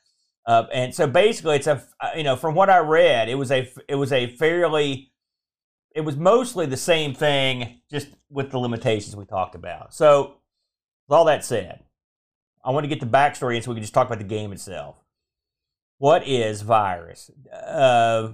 [0.47, 1.83] Uh, and so basically, it's a
[2.17, 5.11] you know from what I read, it was a it was a fairly
[5.99, 9.93] it was mostly the same thing, just with the limitations we talked about.
[9.93, 10.38] So,
[11.09, 11.81] with all that said,
[12.65, 14.53] I want to get the backstory in so we can just talk about the game
[14.53, 14.97] itself.
[15.99, 17.31] What is Virus?
[17.53, 18.33] Uh,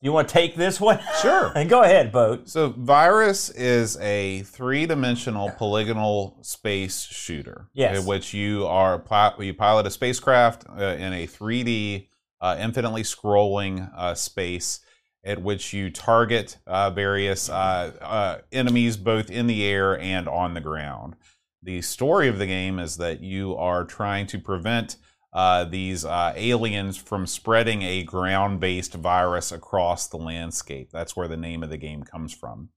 [0.00, 1.00] you want to take this one?
[1.20, 1.52] Sure.
[1.54, 2.48] and go ahead, Boat.
[2.48, 7.68] So, Virus is a three-dimensional polygonal space shooter.
[7.74, 7.98] Yes.
[7.98, 9.02] In which you are
[9.40, 12.08] you pilot a spacecraft uh, in a 3D,
[12.40, 14.80] uh, infinitely scrolling uh, space,
[15.24, 20.54] at which you target uh, various uh, uh, enemies both in the air and on
[20.54, 21.16] the ground.
[21.62, 24.96] The story of the game is that you are trying to prevent
[25.32, 30.90] uh, these uh, aliens from spreading a ground based virus across the landscape.
[30.90, 32.70] That's where the name of the game comes from.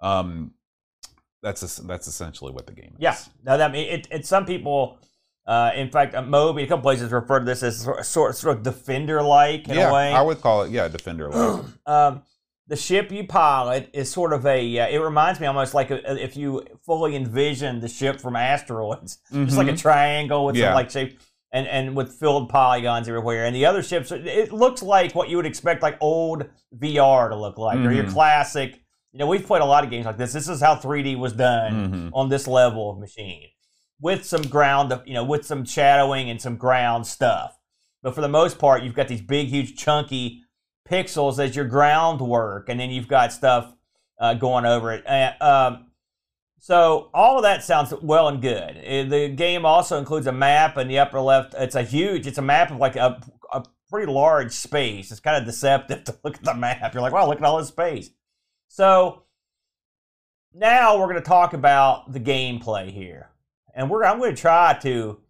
[0.00, 0.52] Um,
[1.42, 3.00] that's that's essentially what the game is.
[3.00, 3.16] Yeah.
[3.44, 4.26] Now that mean it, it.
[4.26, 4.98] Some people,
[5.46, 8.58] uh, in fact, uh, Moby, a couple places refer to this as sort sort, sort
[8.58, 10.12] of defender-like in yeah, a way.
[10.12, 11.28] I would call it yeah, Defender.
[11.30, 11.64] like.
[11.86, 12.22] um,
[12.68, 14.78] the ship you pilot is sort of a.
[14.80, 19.18] Uh, it reminds me almost like a, if you fully envision the ship from asteroids,
[19.32, 20.62] just like a triangle with Mm-hmm.
[20.62, 20.68] Yeah.
[20.68, 21.20] some like shape.
[21.52, 25.36] And, and with filled polygons everywhere, and the other ships, it looks like what you
[25.36, 26.44] would expect like old
[26.76, 28.12] VR to look like, or your Mhm.
[28.12, 28.80] classic.
[29.12, 30.32] You know, we've played a lot of games like this.
[30.34, 32.10] This is how 3D was done Mhm.
[32.12, 33.44] on this level of machine,
[34.00, 37.56] with some ground, you know, with some shadowing and some ground stuff.
[38.02, 40.42] But for the most part, you've got these big, huge, chunky
[40.86, 43.74] pixels as your groundwork, and then you've got stuff
[44.20, 45.06] uh, going over it.
[45.06, 45.86] Uh, um,
[46.58, 48.76] so all of that sounds well and good.
[48.78, 51.54] Uh, The game also includes a map in the upper left.
[51.54, 52.26] It's a huge.
[52.26, 53.20] It's a map of like a,
[53.52, 55.10] a pretty large space.
[55.10, 56.94] It's kind of deceptive to look at the map.
[56.94, 58.10] You're like, wow, look at all this space.
[58.68, 59.22] So
[60.54, 63.30] now we're going to talk about the gameplay here,
[63.74, 65.20] and we're I'm going to try to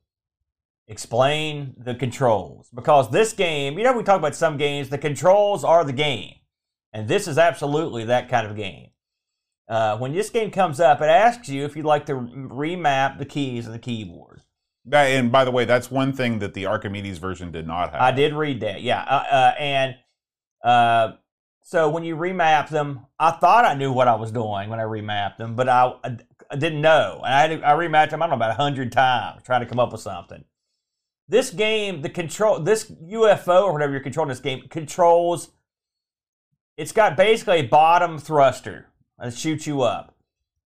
[0.89, 5.65] explain the controls because this game, you know, we talk about some games, the controls
[5.65, 6.35] are the game,
[6.93, 8.91] and this is absolutely that kind of game.
[9.69, 13.25] Uh, when this game comes up, it asks you if you'd like to remap the
[13.25, 14.43] keys of the keyboard.
[14.93, 18.01] And by the way, that's one thing that the Archimedes version did not have.
[18.01, 19.03] I did read that, yeah.
[19.03, 19.97] Uh, uh, and
[20.63, 21.13] uh,
[21.63, 24.85] so when you remap them, I thought I knew what I was doing when I
[24.85, 27.23] remapped them, but I, I, didn't know.
[27.25, 29.81] And I, had I remapped them, I don't know, about 100 times trying to come
[29.81, 30.45] up with something.
[31.29, 35.51] This game, the control, this UFO or whatever you're controlling this game, controls,
[36.77, 38.87] it's got basically a bottom thruster
[39.19, 40.15] that shoots you up.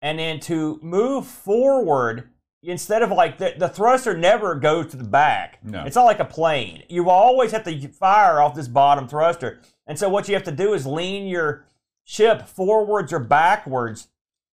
[0.01, 2.31] And then to move forward,
[2.63, 5.59] instead of like the, the thruster never goes to the back.
[5.63, 5.85] No.
[5.85, 6.83] It's not like a plane.
[6.89, 9.61] You always have to fire off this bottom thruster.
[9.87, 11.67] And so what you have to do is lean your
[12.05, 14.09] ship forwards or backwards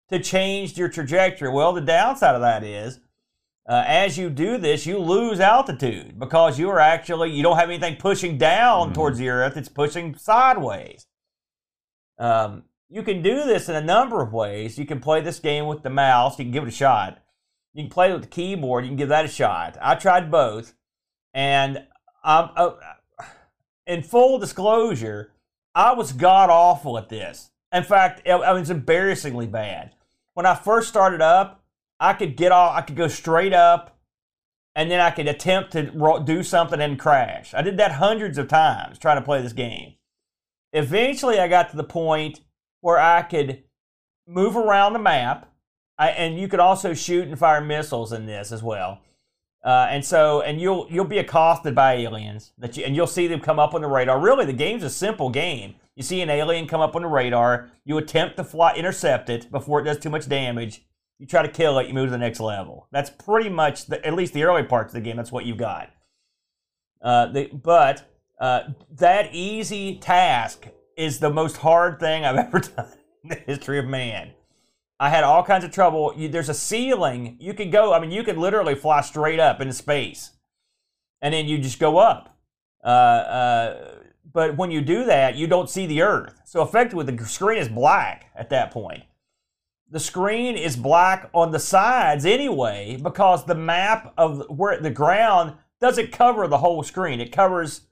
[0.09, 1.49] to change your trajectory.
[1.49, 3.01] Well, the downside of that is
[3.69, 7.69] uh, as you do this, you lose altitude because you are actually you don't have
[7.71, 8.95] anything pushing down Mhm.
[8.95, 11.07] towards the earth; it's pushing sideways.
[12.19, 14.79] Um, you can do this in a number of ways.
[14.79, 16.39] You can play this game with the mouse.
[16.39, 17.19] You can give it a shot.
[17.73, 18.85] You can play it with the keyboard.
[18.85, 19.79] You can give that a shot.
[19.81, 20.75] I tried both,
[21.33, 21.87] and
[22.25, 22.73] um, uh,
[23.87, 25.33] in full disclosure,
[25.75, 27.51] I was god awful at this.
[27.73, 29.95] In fact, it, I was embarrassingly bad.
[30.35, 31.62] When I first started up,
[32.03, 32.77] I could get off.
[32.77, 33.97] I could go straight up,
[34.75, 37.55] and then I could attempt to do something and crash.
[37.55, 39.95] I did that hundreds of times trying to play this game.
[40.73, 42.41] Eventually, I got to the point
[42.81, 43.63] where I could
[44.27, 45.49] move around the map,
[45.97, 49.01] I, and you could also shoot and fire missiles in this as well.
[49.65, 53.29] Uh, and so, and you'll you'll be accosted by aliens that you, and you'll see
[53.29, 54.19] them come up on the radar.
[54.19, 55.77] Really, the game's a simple game.
[55.95, 59.53] You see an alien come up on the radar, you attempt to fly, intercept it
[59.53, 60.83] before it does too much damage.
[61.23, 62.89] You try to kill it, you move to the next level.
[62.91, 65.17] That's pretty much, the, at least the early parts of the game.
[65.17, 65.91] That's what you've got.
[67.01, 68.03] Uh, the, but
[68.41, 68.63] uh,
[68.99, 70.67] that easy task
[70.97, 72.89] is the most hard thing I've ever done
[73.23, 74.33] in the history of man.
[74.99, 76.13] I had all kinds of trouble.
[76.17, 77.37] You, there's a ceiling.
[77.39, 80.33] You could go, I mean, you could literally fly straight up into space.
[81.21, 82.37] And then you just go up.
[82.83, 83.95] Uh, uh,
[84.33, 86.41] but when you do that, you don't see the Earth.
[86.47, 89.05] So effectively, the screen is black at that point.
[89.93, 95.53] The screen is black on the sides anyway because the map of where the ground
[95.81, 97.21] doesn't cover the whole screen.
[97.21, 97.83] It covers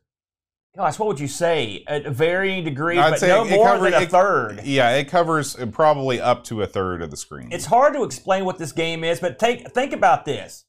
[0.76, 1.82] Gosh, what would you say?
[1.88, 4.60] At a varying degrees, I'd but no more cover- than a it- third.
[4.64, 7.48] Yeah, it covers probably up to a third of the screen.
[7.50, 10.64] It's hard to explain what this game is, but take think about this.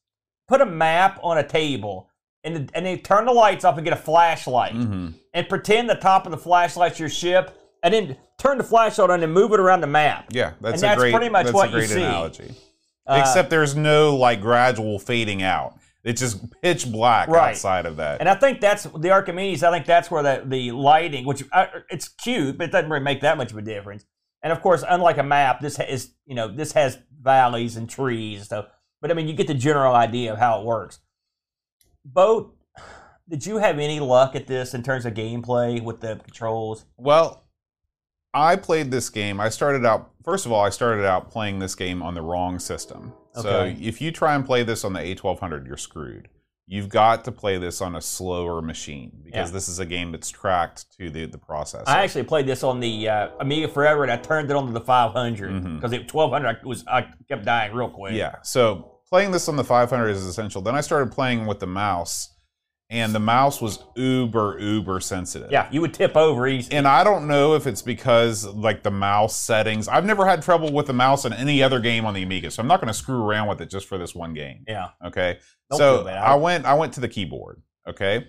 [0.48, 2.10] Put a map on a table
[2.42, 5.14] and and then turn the lights off and get a flashlight Mhm.
[5.32, 9.22] and pretend the top of the flashlight's your ship and then turn the flashlight on
[9.22, 10.26] and move it around the map.
[10.30, 11.12] Yeah, that's And a that's great.
[11.14, 12.02] pretty much that's what a you great see.
[12.02, 12.54] analogy.
[13.06, 15.74] Uh, Except there's no like gradual fading out.
[16.04, 17.50] It's just pitch black Right.
[17.50, 18.18] outside of that.
[18.20, 19.62] And I think that's the Archimedes.
[19.62, 23.04] I think that's where the, the lighting, which uh, it's cute, but it doesn't really
[23.04, 24.04] make that much of a difference.
[24.42, 28.38] And of course, unlike a map, this is you know this has valleys and trees
[28.38, 28.66] and stuff.
[29.00, 30.98] But I mean, you get the general idea of how it works.
[32.04, 32.56] Boat,
[33.28, 36.84] did you have any luck at this in terms of gameplay with the controls?
[36.96, 37.44] Well,
[38.34, 39.40] I played this game.
[39.40, 42.58] I started out, first of all, I started out playing this game on the wrong
[42.58, 43.12] system.
[43.34, 46.28] So if you try and play this on the A1200, you're screwed.
[46.66, 49.52] You've got to play this on a slower machine because Yeah.
[49.54, 51.84] this is a game that's tracked to the, the processor.
[51.86, 54.72] I actually played this on the uh, Amiga Forever, and I turned it on to
[54.72, 55.74] the 500 Mhm.
[55.76, 58.12] because it 1200 I was I kept dying real quick.
[58.14, 58.36] Yeah.
[58.42, 60.62] So playing this on the 500 is essential.
[60.62, 62.31] Then I started playing with the mouse,
[62.92, 65.50] and the mouse was uber, uber sensitive.
[65.50, 66.70] yeah, you would tip over easy.
[66.72, 69.88] And I don't know if it's because like the mouse settings.
[69.88, 72.60] I've never had trouble with the mouse in any other game on the Amiga, so
[72.62, 74.64] I'm not going to screw around with it just for this one game.
[74.68, 75.38] Yeah, Okay.
[75.70, 76.06] Don't so.
[76.06, 78.28] I went I went to the keyboard, okay?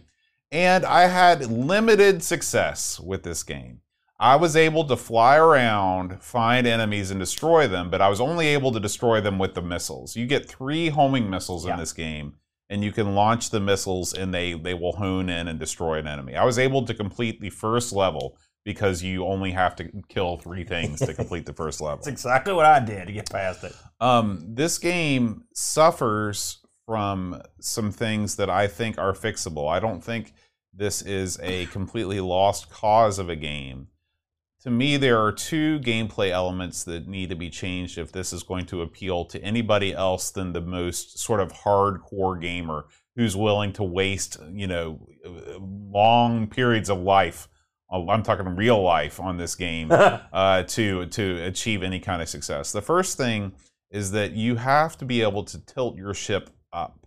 [0.51, 3.81] And I had limited success with this game.
[4.19, 8.47] I was able to fly around, find enemies and destroy them, but I was only
[8.47, 10.15] able to destroy them with the missiles.
[10.15, 11.73] You get 3 homing missiles Yeah.
[11.73, 12.35] in this game
[12.73, 16.07] and you can launch the missiles and they they will hone in and destroy an
[16.07, 16.35] enemy.
[16.35, 20.63] I was able to complete the first level because you only have to kill 3
[20.63, 21.97] things to complete the first level.
[21.97, 23.75] that's exactly what I did to get past it.
[24.01, 29.69] Um, this game suffers from some things that I think are fixable.
[29.69, 30.33] I don't think
[30.73, 33.89] this is a completely lost cause of a game.
[34.63, 38.43] To me, there are two gameplay elements that need to be changed if this is
[38.43, 42.85] going to appeal to anybody else than the most sort of hardcore gamer
[43.17, 45.05] who's willing to waste, you know,
[45.59, 47.49] long periods of life.
[47.91, 52.71] I'm talking real life on this game uh, to to achieve any kind of success.
[52.71, 53.51] The first thing
[53.91, 57.05] is that you have to be able to tilt your ship up.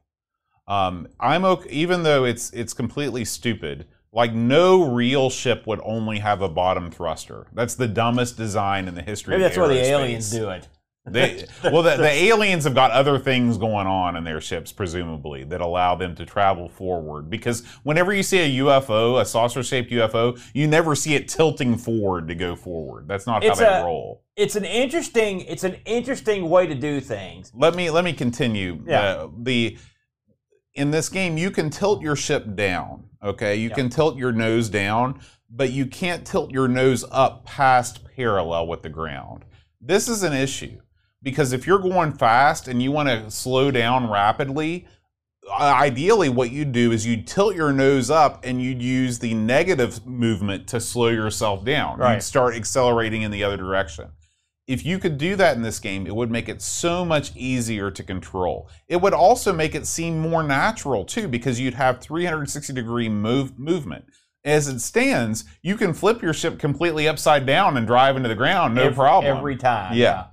[0.69, 3.87] Um, I'm okay, even though it's it's completely stupid.
[4.13, 7.47] Like no real ship would only have a bottom thruster.
[7.53, 9.35] That's the dumbest design in the history.
[9.35, 9.59] Of the ship.
[9.59, 10.69] Maybe that's where the aliens do it.
[11.09, 15.45] They, well, the, the aliens have got other things going on in their ships, presumably,
[15.45, 17.31] that allow them to travel forward.
[17.31, 22.27] Because whenever you see a UFO, a saucer-shaped UFO, you never see it tilting forward
[22.29, 23.07] to go forward.
[23.07, 24.25] That's not It's how they a- roll.
[24.37, 25.41] It's an interesting.
[25.43, 27.51] It's an interesting way to do things.
[27.55, 28.83] Let me let me continue.
[28.87, 29.01] Yeah.
[29.01, 29.79] Uh, the
[30.77, 33.05] in this game, you can tilt your ship down.
[33.23, 33.75] Okay, you Yeah.
[33.75, 35.19] can tilt your nose down,
[35.51, 39.45] but you can't tilt your nose up past parallel with the ground.
[39.81, 40.81] This is an issue
[41.23, 44.87] because if you're going fast and you want to slow down rapidly,
[45.61, 50.05] ideally what you'd do is you'd tilt your nose up and you'd use the negative
[50.07, 51.99] movement to slow yourself down.
[51.99, 52.15] Right.
[52.15, 54.07] You'd start accelerating in the other direction.
[54.67, 57.91] If you could do that in this game, it would make it so much easier
[57.91, 58.69] to control.
[58.89, 63.59] It would also make it seem more natural too, because you'd have 360 degree move
[63.59, 64.07] movement.
[64.45, 68.35] As it stands, you can flip your ship completely upside down and drive into the
[68.35, 69.37] ground, no every, problem.
[69.37, 69.97] Every time.
[69.97, 70.27] Yeah.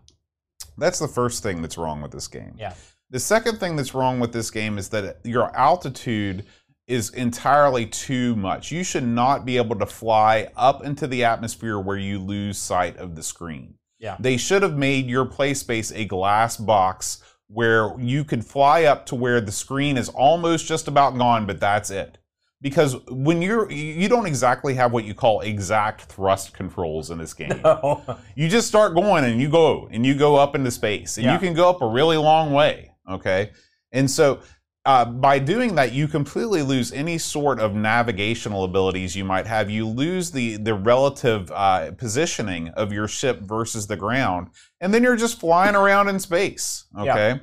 [0.77, 2.55] That's the first thing that's wrong with this game.
[2.57, 2.73] Yeah.
[3.11, 6.45] The second thing that's wrong with this game is that your altitude
[6.87, 8.71] is entirely too much.
[8.71, 12.97] You should not be able to fly up into the atmosphere where you lose sight
[12.97, 13.75] of the screen.
[14.03, 14.17] Yeah.
[14.19, 19.05] They should have made your play space a glass box where you could fly up
[19.07, 22.17] to where the screen is almost just about gone, but that's it.
[22.61, 27.33] because when you're you don't exactly have what you call exact thrust controls in this
[27.33, 27.59] game.
[27.63, 28.01] No.
[28.35, 31.33] You just start going and you go and you go up into space and Yeah.
[31.33, 32.91] you can go up a really long way.
[33.09, 33.51] Okay,
[33.91, 34.39] and so.
[34.85, 39.69] Uh, by doing that, you completely lose any sort of navigational abilities you might have.
[39.69, 44.49] You lose the the relative uh, positioning of your ship versus the ground,
[44.81, 46.85] and then you're just flying around in space.
[46.97, 47.39] Okay,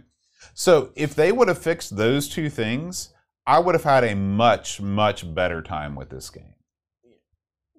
[0.52, 3.14] so if they would have fixed those two things,
[3.46, 6.54] I would have had a much much better time with this game.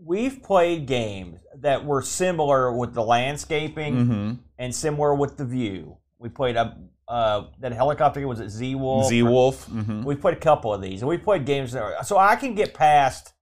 [0.03, 4.31] We've played games that were similar with the landscaping Mm-hmm.
[4.57, 5.97] and similar with the view.
[6.17, 6.77] We played a
[7.11, 9.09] uh, that helicopter was it Zeewolf?
[9.09, 9.67] Z Wolf.
[9.67, 10.03] Mm-hmm.
[10.03, 12.55] We played a couple of these, and we played games that are, so I can
[12.55, 13.33] get past.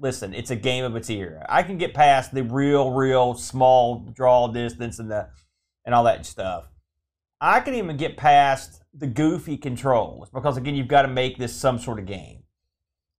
[0.00, 1.44] Listen, it's a game of its era.
[1.48, 5.28] I can get past the real, real small draw distance and the
[5.84, 6.66] and all that stuff.
[7.40, 11.52] I can even get past the goofy controls because again, you've got to make this
[11.52, 12.44] some sort of game.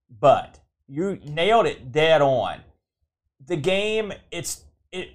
[0.08, 2.60] But you nailed it dead on.
[3.46, 5.10] The game, it's it.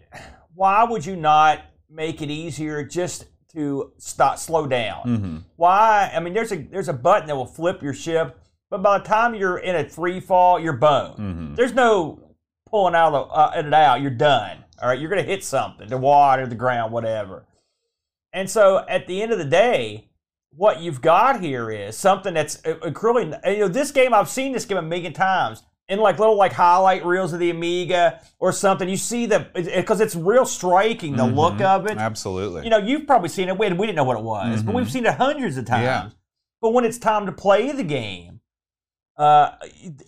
[0.54, 3.26] Why would you not make it easier just
[3.56, 5.04] to stop, slow down?
[5.06, 5.38] Mm-hmm.
[5.56, 6.12] Why?
[6.14, 8.40] I mean, there's a there's a button that will flip your ship,
[8.70, 11.18] but by the time you're in a free fall, you're boned.
[11.18, 11.56] Mm-hmm.
[11.56, 12.20] There's no
[12.70, 14.02] pulling out of the, uh, it out.
[14.02, 14.64] You're done.
[14.82, 17.46] All right, you're gonna hit something, the water, the ground, whatever.
[18.34, 20.10] And so, at the end of the day,
[20.52, 24.52] what you've got here is something that's uh, uh, you know, this game I've seen
[24.52, 28.52] this game a million times in like little like highlight reels of the Amiga or
[28.52, 28.90] something.
[28.90, 31.62] You see the because it's real striking the look Mhm.
[31.66, 32.64] of it Absolutely.
[32.64, 33.58] you know, you've probably seen it.
[33.58, 34.76] We, we didn't know what it was, but Mhm.
[34.76, 35.84] we've seen it hundreds of times.
[35.84, 36.10] Yeah.
[36.62, 38.40] But when it's time to play the game,
[39.18, 39.52] uh,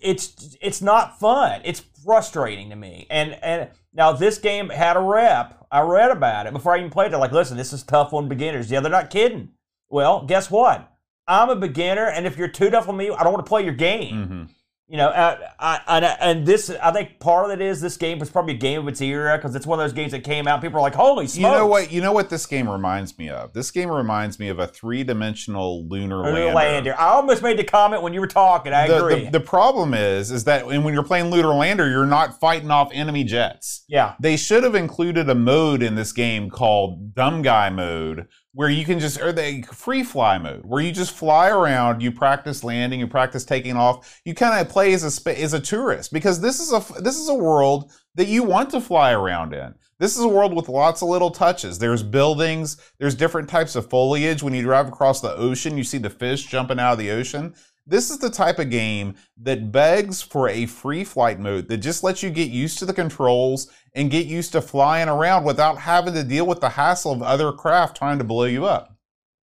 [0.02, 1.60] it's it's not fun.
[1.64, 3.06] It's frustrating to me.
[3.10, 5.54] And and now this game had a rep.
[5.70, 7.18] I read about it before I even played it.
[7.18, 8.70] Like, listen, this is tough on beginners.
[8.70, 9.50] Yeah, they're not kidding.
[9.90, 10.90] Well, guess what?
[11.26, 13.62] I'm a beginner, and if you're too tough on me, I don't want to play
[13.64, 14.14] your game.
[14.14, 14.42] mm-hmm.
[14.90, 18.18] You know, uh, I, I, and this, I think part of it is this game
[18.18, 20.48] was probably a game of its era because it's one of those games that came
[20.48, 20.62] out.
[20.62, 21.92] People are like, "Holy smokes!" You know what?
[21.92, 23.52] You know what this game reminds me of.
[23.52, 26.54] This game reminds me of a three-dimensional lunar Lunar lander.
[26.54, 26.94] Lander.
[26.98, 28.72] I almost made the comment when you were talking.
[28.72, 29.24] I the, agree.
[29.26, 32.90] The, the problem is, is that when you're playing lunar lander, you're not fighting off
[32.94, 33.84] enemy jets.
[33.88, 38.26] yeah, They should have included a mode in this game called dumb guy mode,
[38.58, 42.10] where you can just or the free fly mode, where you just fly around, you
[42.10, 44.20] practice landing, you practice taking off.
[44.24, 47.28] You kind of play as a as a tourist because this is a this is
[47.28, 49.76] a world that you want to fly around in.
[50.00, 51.78] This is a world with lots of little touches.
[51.78, 54.42] There's buildings, there's different types of foliage.
[54.42, 57.54] When you drive across the ocean, you see the fish jumping out of the ocean.
[57.88, 62.04] This is the type of game that begs for a free flight mode that just
[62.04, 66.12] lets you get used to the controls and get used to flying around without having
[66.12, 68.94] to deal with the hassle of other craft trying to blow you up.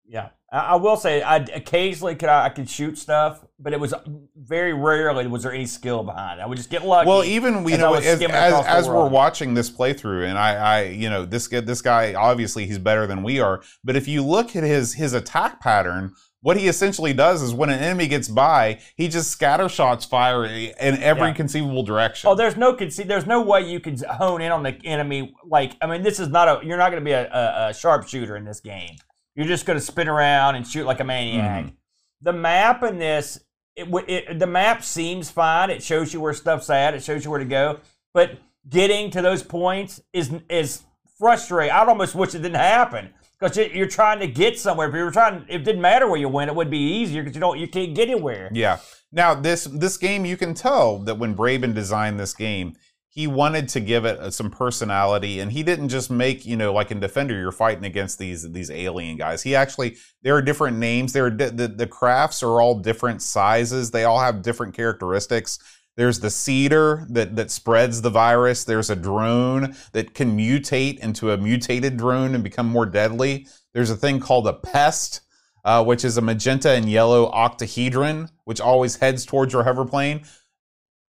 [0.07, 0.29] yeah.
[0.53, 3.93] I, will say, I occasionally could I, I could shoot stuff, but it was
[4.35, 6.43] very rarely was there any skill behind it.
[6.43, 7.07] I would just get lucky.
[7.07, 11.09] Well, even as know as, as, as we're watching this playthrough, and I, I, you
[11.09, 13.61] know, this this guy obviously he's better than we are.
[13.85, 17.69] But if you look at his his attack pattern, what he essentially does is when
[17.69, 21.33] an enemy gets by, he just scatter shots fire in every Yeah.
[21.33, 22.29] conceivable direction.
[22.29, 25.33] Oh, there's no conce- there's no way you can hone in on the enemy.
[25.45, 26.65] Like, I mean, this is not a.
[26.65, 28.95] You're not going to be a, a, a sharpshooter in this game.
[29.35, 31.65] You're just going to spin around and shoot like a maniac.
[31.65, 31.75] Mm-hmm.
[32.23, 33.39] The map in this,
[33.75, 35.69] it, it, the map seems fine.
[35.69, 36.93] It shows you where stuff's at.
[36.93, 37.79] It shows you where to go.
[38.13, 40.81] But getting to those points is is
[41.19, 41.71] frustrating.
[41.71, 44.87] I'd almost wish it didn't happen because you're trying to get somewhere.
[44.87, 47.35] If you were trying, it didn't matter where you went, it would be easier because
[47.35, 48.49] you don't you can't get anywhere.
[48.53, 48.79] Yeah.
[49.11, 52.75] Now this this game, you can tell that when Braben designed this game,
[53.09, 56.71] he wanted to give it uh, some personality, and he didn't just make you know
[56.71, 59.41] like in Defender, you're fighting against these these alien guys.
[59.41, 61.11] He actually there are different names.
[61.11, 63.91] There are di- the the crafts are all different sizes.
[63.91, 65.59] They all have different characteristics.
[65.97, 68.63] There's the seeder that that spreads the virus.
[68.63, 73.47] There's a drone that can mutate into a mutated drone and become more deadly.
[73.73, 75.21] There's a thing called a pest
[75.63, 80.23] uh, which is a magenta and yellow octahedron, which always heads towards your hoverplane.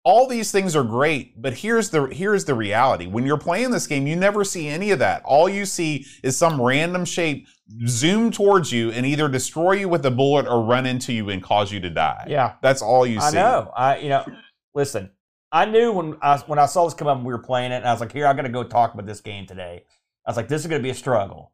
[0.04, 3.06] All these things are great, but here's the here's the reality.
[3.06, 5.22] When you're playing this game, you never see any of that.
[5.26, 7.48] All you see is some random shape
[7.86, 11.42] zoom towards you and either destroy you with a bullet or run into you and
[11.42, 12.26] cause you to die.
[12.28, 12.56] Yeah.
[12.64, 13.38] That's all you I see.
[13.38, 13.72] I know.
[13.78, 14.26] I you know,
[14.74, 15.12] listen.
[15.52, 17.78] I knew when I when I saw this come up and we were playing it,
[17.78, 19.84] and I was like, "Here, I'm going to go talk about this game today."
[20.26, 21.52] I was like, "This is going to be a struggle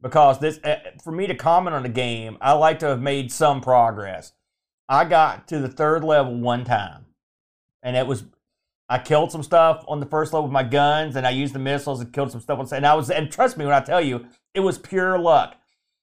[0.00, 3.32] because this uh, for me to comment on the game, I like to have made
[3.32, 4.32] some progress."
[4.88, 7.06] I got to the third level one time,
[7.82, 8.24] and it was
[8.88, 11.58] I killed some stuff on the first level with my guns, and I used the
[11.58, 12.68] missiles and killed some stuff on.
[12.76, 15.56] And I was and trust me when I tell you, it was pure luck.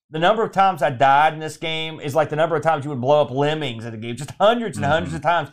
[0.10, 2.84] The number of times I died in this game is like the number of times
[2.84, 5.50] you would blow up lemmings in the game, just hundreds and hundreds of times.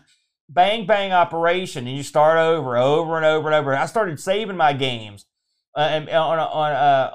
[0.49, 3.77] Bang bang operation, and you start over, over and over and over.
[3.77, 5.27] I started saving my games
[5.77, 7.11] uh, and, on on uh,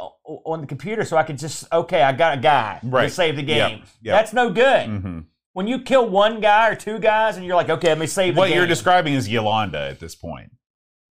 [0.45, 3.05] on the computer so I could just okay, I got a guy Right.
[3.05, 3.79] to save the game.
[3.79, 4.15] Yep, yep.
[4.17, 4.87] That's no good.
[4.87, 5.19] hmm
[5.53, 8.35] When you kill one guy or two guys, and you're like, okay, let me save
[8.35, 8.57] the What game.
[8.57, 10.51] you're describing is Yolanda at this point,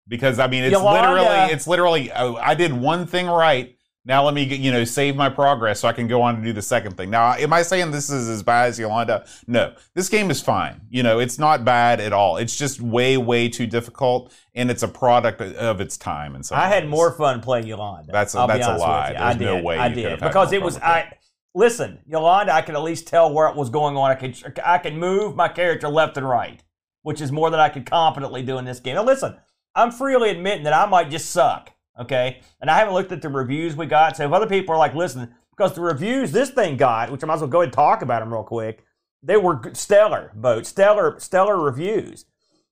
[0.07, 3.75] because I mean, it's Yolanda- literally, it's literally, oh, I did one thing right.
[4.03, 6.53] Now let me, you know, save my progress so I can go on and do
[6.53, 7.11] the second thing.
[7.11, 9.25] Now, am I saying this is as bad as Yolanda?
[9.45, 10.81] No, this game is fine.
[10.89, 12.37] You know, it's not bad at all.
[12.37, 16.33] It's just way, way too difficult, and it's a product of its time.
[16.33, 18.11] And so I had more fun playing Yolanda.
[18.11, 19.09] That's a- I'll that's a lie.
[19.09, 19.63] There's I no did.
[19.63, 20.79] way I did because it was.
[20.79, 21.13] I
[21.53, 22.53] listen, Yolanda.
[22.55, 24.09] I could at least tell where it was going on.
[24.09, 24.35] I could.
[24.65, 26.63] I could move my character left and right,
[27.03, 28.95] which is more than I could competently do in this game.
[28.95, 29.37] Now listen,
[29.75, 31.71] I'm freely admitting that I might just suck.
[31.99, 34.17] Okay, and I haven't looked at the reviews we got.
[34.17, 37.27] So if other people are like, listen, because the reviews this thing got, which I
[37.27, 38.85] might as well go ahead and talk about them real quick.
[39.21, 42.25] They were stellar, both stellar, stellar reviews.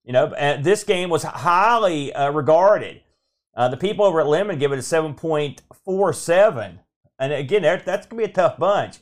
[0.03, 3.01] You know, and this game was highly uh, regarded.
[3.55, 6.79] Uh, the people over at Lemon give it a 7.47.
[7.19, 8.99] And again, that's going to be a tough bunch.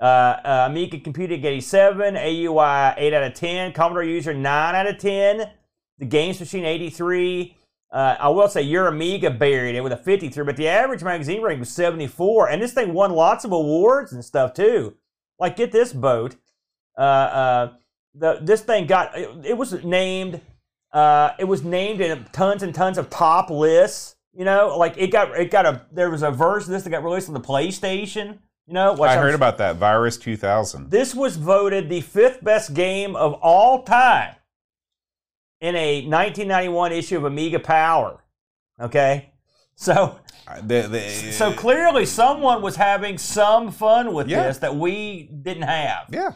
[0.00, 4.74] Uh, uh, Amiga Computer get a 7, AUI 8 out of 10, Commodore User 9
[4.74, 5.50] out of 10,
[5.98, 7.54] the Games Machine 83.
[7.92, 11.42] Uh, I will say your Amiga buried it with a 53, but the average magazine
[11.42, 12.48] rating was 74.
[12.48, 14.96] And this thing won lots of awards and stuff too.
[15.38, 16.36] Like, get this boat.
[16.96, 17.72] Uh, uh,
[18.14, 20.40] the, this thing got, it, it was named
[20.92, 24.16] uh, it was named in tons and tons of top lists.
[24.32, 26.90] You know, like it got it got a there was a version of this that
[26.90, 28.38] got released on the PlayStation.
[28.66, 30.90] You know, which I I'm- heard about that Virus 2000.
[30.90, 34.36] This was voted the fifth best game of all time
[35.60, 38.22] in a 1991 issue of Amiga Power.
[38.80, 39.32] Okay,
[39.74, 44.44] so Uh, the- the- so clearly someone was having some fun with Yeah.
[44.44, 46.06] this that we didn't have.
[46.08, 46.30] yeah.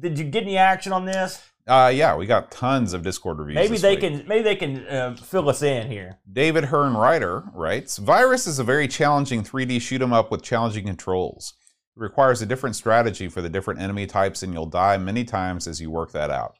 [0.00, 1.42] Did you get any action on this?
[1.66, 3.54] Uh, yeah, we got tons of Discord reviews.
[3.56, 4.00] Maybe they week.
[4.00, 6.18] can maybe they can uh, fill us in here.
[6.30, 10.84] David Hearn Ryder writes Virus is a very challenging 3D shoot 'em up with challenging
[10.86, 11.54] controls.
[11.96, 15.66] It requires a different strategy for the different enemy types, and you'll die many times
[15.66, 16.54] as you work that out.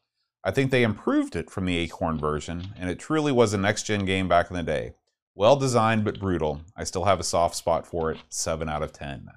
[0.47, 3.82] I think they improved it from the Acorn version, and it truly was a next
[3.82, 4.92] gen game back in the day.
[5.34, 6.61] Well designed but brutal.
[6.76, 8.18] I still have a soft spot for it.
[8.28, 9.28] 7 out of 10.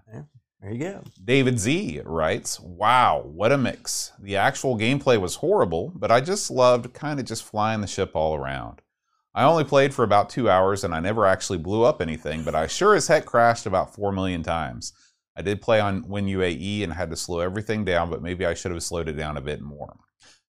[0.61, 1.03] There you go.
[1.25, 4.11] David Z writes, Wow, what a mix.
[4.19, 8.11] The actual gameplay was horrible, but I just loved kind of just flying the ship
[8.13, 8.83] all around.
[9.33, 12.53] I only played for about two hours and I never actually blew up anything, but
[12.53, 14.93] I sure as heck crashed about four million times.
[15.35, 18.71] I did play on WinUAE and had to slow everything down, but maybe I should
[18.71, 19.97] have slowed it down a bit more.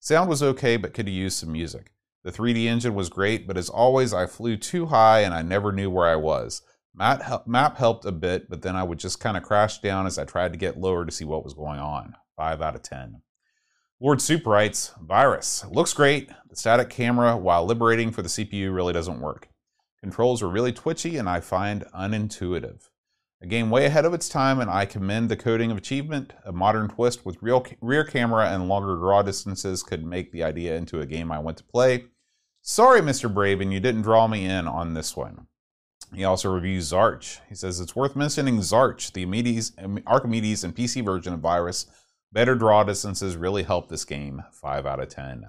[0.03, 1.93] Sound was okay, but could used some music.
[2.25, 5.73] The 3D engine was great, but as always, I flew too high and I never
[5.73, 6.63] knew where I was.
[6.95, 10.19] Map, map helped a bit, but then I would just kind of crash down as
[10.19, 12.15] I tried to get lower to see what was going on.
[12.37, 13.23] 5 out of 10.
[14.01, 15.67] Lord Soup writes Virus.
[15.71, 16.31] Looks great.
[16.49, 19.49] The static camera, while liberating for the CPU, really doesn't work.
[20.01, 22.89] Controls are really twitchy and I find unintuitive.
[23.43, 26.35] A game way ahead of its time, and I commend the coding of achievement.
[26.45, 30.77] A modern twist with real rear camera and longer draw distances could make the idea
[30.77, 32.05] into a game I want to play.
[32.61, 33.33] Sorry, Mr.
[33.33, 35.47] Braben, you didn't draw me in on this one.
[36.15, 37.39] He also reviews Zarch.
[37.49, 39.73] He says it's worth mentioning Zarch, the Archimedes,
[40.07, 41.87] Archimedes and PC version of Virus.
[42.33, 44.43] Better draw distances really help this game.
[44.53, 45.47] 5 out of 10.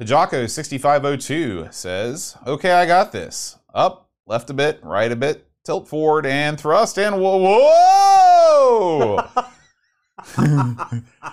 [0.00, 3.58] Pajako6502 says, Okay, I got this.
[3.72, 7.38] Up, left a bit, right a bit, tilt forward, and thrust, and whoa!
[7.38, 9.28] whoa!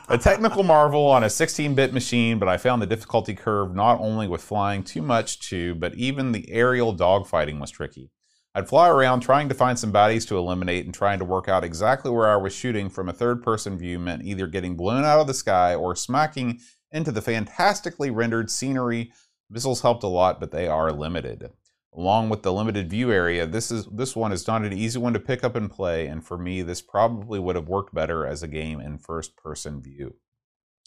[0.09, 3.99] a technical marvel on a 16 bit machine, but I found the difficulty curve not
[3.99, 8.09] only with flying too much too, but even the aerial dogfighting was tricky.
[8.53, 11.63] I'd fly around trying to find some bodies to eliminate and trying to work out
[11.63, 15.21] exactly where I was shooting from a third person view meant either getting blown out
[15.21, 16.59] of the sky or smacking
[16.91, 19.13] into the fantastically rendered scenery.
[19.49, 21.51] Missiles helped a lot, but they are limited.
[21.93, 25.13] Along with the limited view area, this is this one is not an easy one
[25.13, 28.41] to pick up and play, and for me, this probably would have worked better as
[28.41, 30.15] a game in first-person view.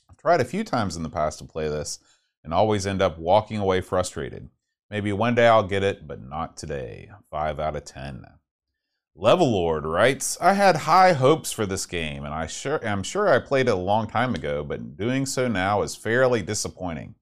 [0.09, 1.99] I've tried a few times in the past to play this,
[2.43, 4.49] and always end up walking away frustrated.
[4.91, 7.11] Maybe one day I'll get it, but not today.
[7.31, 8.25] 5 out of 10.
[9.15, 13.29] Level Lord writes, I had high hopes for this game, and I sure am sure
[13.29, 17.15] I played it a long time ago, but doing so now is fairly disappointing.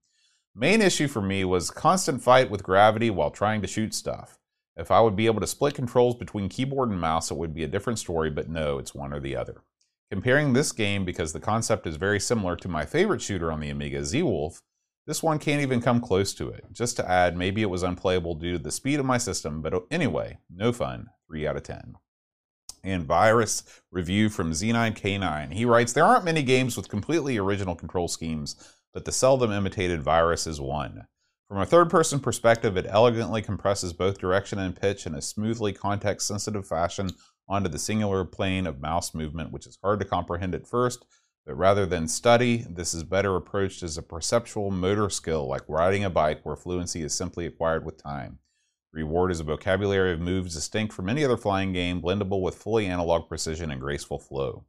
[0.54, 4.38] Main issue for me was constant fight with gravity while trying to shoot stuff.
[4.76, 7.64] If I would be able to split controls between keyboard and mouse, it would be
[7.64, 9.62] a different story, but no, it's one or the other.
[10.10, 13.70] Comparing this game, because the concept is very similar to my favorite shooter on the
[13.70, 14.60] Amiga, Zeewolf,
[15.06, 16.66] this one can't even come close to it.
[16.70, 19.86] Just to add, maybe it was unplayable due to the speed of my system, but
[19.90, 21.08] anyway, no fun.
[21.28, 21.96] 3 out of 10.
[22.84, 25.54] And Virus review from Z9K9.
[25.54, 28.56] He writes There aren't many games with completely original control schemes,
[28.92, 31.06] but the seldom imitated virus is one.
[31.48, 35.72] From a third person perspective, it elegantly compresses both direction and pitch in a smoothly
[35.72, 37.10] context sensitive fashion
[37.48, 41.04] onto the singular plane of mouse movement, which is hard to comprehend at first,
[41.44, 46.04] but rather than study, this is better approached as a perceptual motor skill like riding
[46.04, 48.38] a bike where fluency is simply acquired with time.
[48.92, 52.86] Reward is a vocabulary of moves distinct from any other flying game, blendable with fully
[52.86, 54.64] analog precision and graceful flow.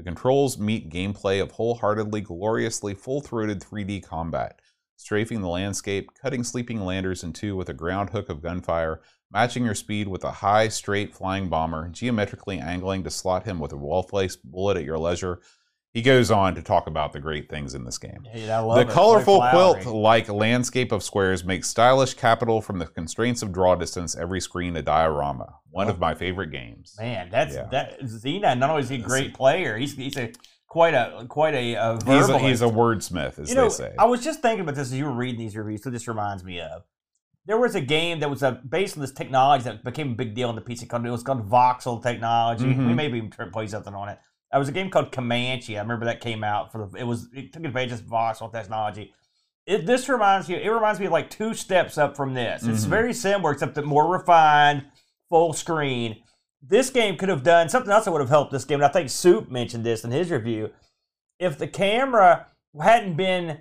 [0.00, 4.58] The controls meet gameplay of wholeheartedly, gloriously, full throated 3D combat,
[4.96, 9.66] strafing the landscape, cutting sleeping landers in two with a ground hook of gunfire, matching
[9.66, 13.76] your speed with a high, straight flying bomber, geometrically angling to slot him with a
[13.76, 15.42] well placed bullet at your leisure.
[15.92, 18.24] He goes on to talk about the great things in this game.
[18.32, 22.86] Yeah, I love The colorful quilt like landscape of squares makes stylish capital from the
[22.86, 25.56] constraints of draw distance, every screen a diorama.
[25.70, 26.94] One of my favorite games.
[26.98, 27.66] Man, that's Yeah.
[27.72, 28.56] that Xena.
[28.56, 30.30] Not only is he a great player, he's he's a
[30.68, 33.94] quite a quite a, uh He's a, he's a wordsmith, as you know, they say.
[33.98, 35.82] I was just thinking about this as you were reading these reviews.
[35.82, 36.82] So this reminds me of
[37.46, 40.34] there was a game that was uh based on this technology that became a big
[40.36, 41.08] deal in the PC company.
[41.08, 42.66] It was called voxel technology.
[42.66, 42.86] Mhm.
[42.86, 44.18] We maybe even play something on it.
[44.50, 45.78] There was a game called Comanche.
[45.78, 46.98] I remember that came out for the.
[46.98, 49.12] It was it took advantage of voxel technology.
[49.66, 50.56] It, this reminds you.
[50.56, 52.64] It reminds me of like two steps up from this.
[52.64, 52.88] It's Mhm.
[52.88, 54.86] very similar, except that more refined,
[55.28, 56.16] full screen.
[56.62, 58.80] This game could have done something else that would have helped this game.
[58.80, 60.70] And I think Soup mentioned this in his review.
[61.38, 62.46] If the camera
[62.78, 63.60] hadn't been,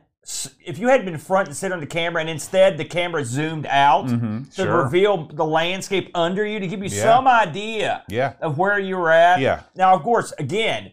[0.66, 3.66] if you had been front and center on the camera, and instead the camera zoomed
[3.66, 4.84] out Mhm, to sure.
[4.84, 7.04] reveal the landscape under you to give you Yeah.
[7.04, 9.40] some idea yeah, of where you were at.
[9.40, 10.92] yeah, Now, of course, again,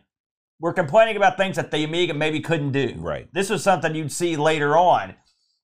[0.58, 2.94] we're complaining about things that the Amiga maybe couldn't do.
[2.98, 3.28] right.
[3.32, 5.14] This was something you'd see later on.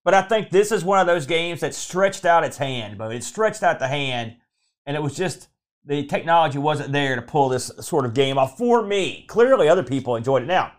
[0.04, 3.14] But I think this is one of those games that stretched out its hand, but
[3.14, 4.36] it stretched out the hand,
[4.84, 5.48] and it was just
[5.84, 9.24] the technology wasn't there to pull this sort of game off for me.
[9.28, 10.46] Clearly, other people enjoyed it.
[10.46, 10.72] Now,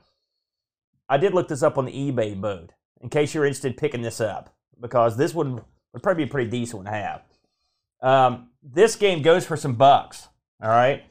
[1.09, 2.71] I did look this up on the eBay boat
[3.03, 5.61] in case you're interested in picking this up because this one
[5.93, 7.21] would probably be a pretty decent one to have.
[8.01, 10.29] Um, this game goes for some bucks.
[10.61, 11.03] All right.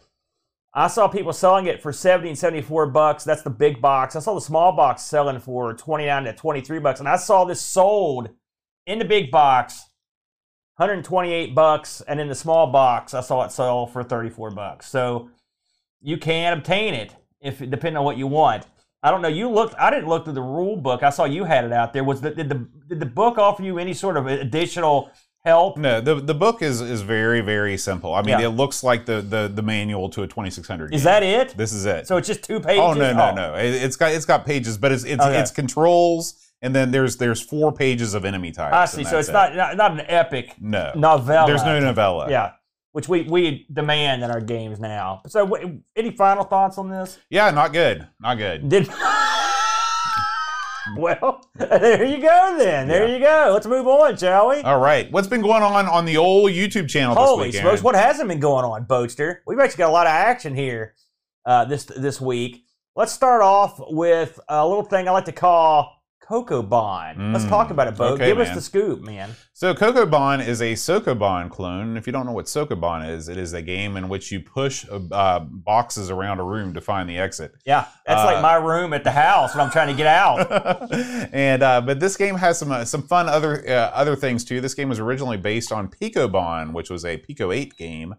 [0.75, 3.25] I saw people selling it for 70 and 74 bucks.
[3.25, 4.17] That's the big box.
[4.17, 6.99] I saw the small box selling for 29 to 23 bucks.
[6.99, 8.31] And I saw this sold
[8.87, 9.91] in the big box,
[10.77, 12.01] 128 bucks.
[12.09, 14.89] And in the small box, I saw it sell for 34 bucks.
[14.89, 15.29] So
[16.01, 18.67] you can obtain it if depending on what you want.
[19.03, 19.29] I don't know.
[19.29, 19.75] You looked.
[19.79, 21.03] I didn't look through the rule book.
[21.03, 22.05] I saw you had it out there.
[22.05, 25.11] Was the, did the did the book offer you any sort of additional
[25.45, 25.77] help?
[25.77, 28.15] No, the the book is is very very simple.
[28.15, 28.47] I mean, Yeah.
[28.47, 30.95] it looks like the the the manual to a 2600.
[30.95, 31.57] Is that it?
[31.57, 32.07] This is it.
[32.07, 32.81] So it's just two pages.
[32.81, 33.35] oh no no oh.
[33.35, 33.55] no!
[33.55, 35.37] It, it's got it's got pages, but it's it's Okay.
[35.39, 38.73] it's controls, and then there's there's four pages of enemy types.
[38.73, 39.05] I see.
[39.05, 39.33] So it's it.
[39.33, 41.49] not, not not an epic no novella.
[41.49, 42.31] There's no novella.
[42.31, 42.53] Yeah,
[42.93, 45.23] which we we demand in our games now.
[45.27, 45.65] So, wh-
[45.97, 47.19] any final thoughts on this?
[47.31, 48.69] yeah, not good, not good.
[48.69, 48.89] Did
[50.97, 52.57] well, there you go.
[52.59, 53.15] Then there Yeah.
[53.15, 53.51] you go.
[53.53, 54.61] Let's move on, shall we?
[54.63, 57.83] All right, what's been going on on the old YouTube channel Holy this smokes!
[57.83, 59.39] What hasn't been going on, Boatster?
[59.47, 60.95] We've actually got a lot of action here
[61.47, 62.65] uh, this this week.
[62.95, 67.33] Let's start off with a little thing I like to call Coco Bond.
[67.33, 68.15] Let's Mm, talk about it, Bo.
[68.15, 69.31] okay, Give us the scoop, man.
[69.53, 71.97] So Kokobon is a Sokoban clone.
[71.97, 74.87] If you don't know what Sokoban is, it is a game in which you push
[74.91, 77.53] uh, boxes around a room to find the exit.
[77.67, 80.91] Yeah, that's Uh, like my room at the house when I'm trying to get out.
[81.33, 84.61] and uh, but this game has some uh, some fun other uh, other things too.
[84.61, 88.15] This game was originally based on Picobon, which was a Pico Eight game,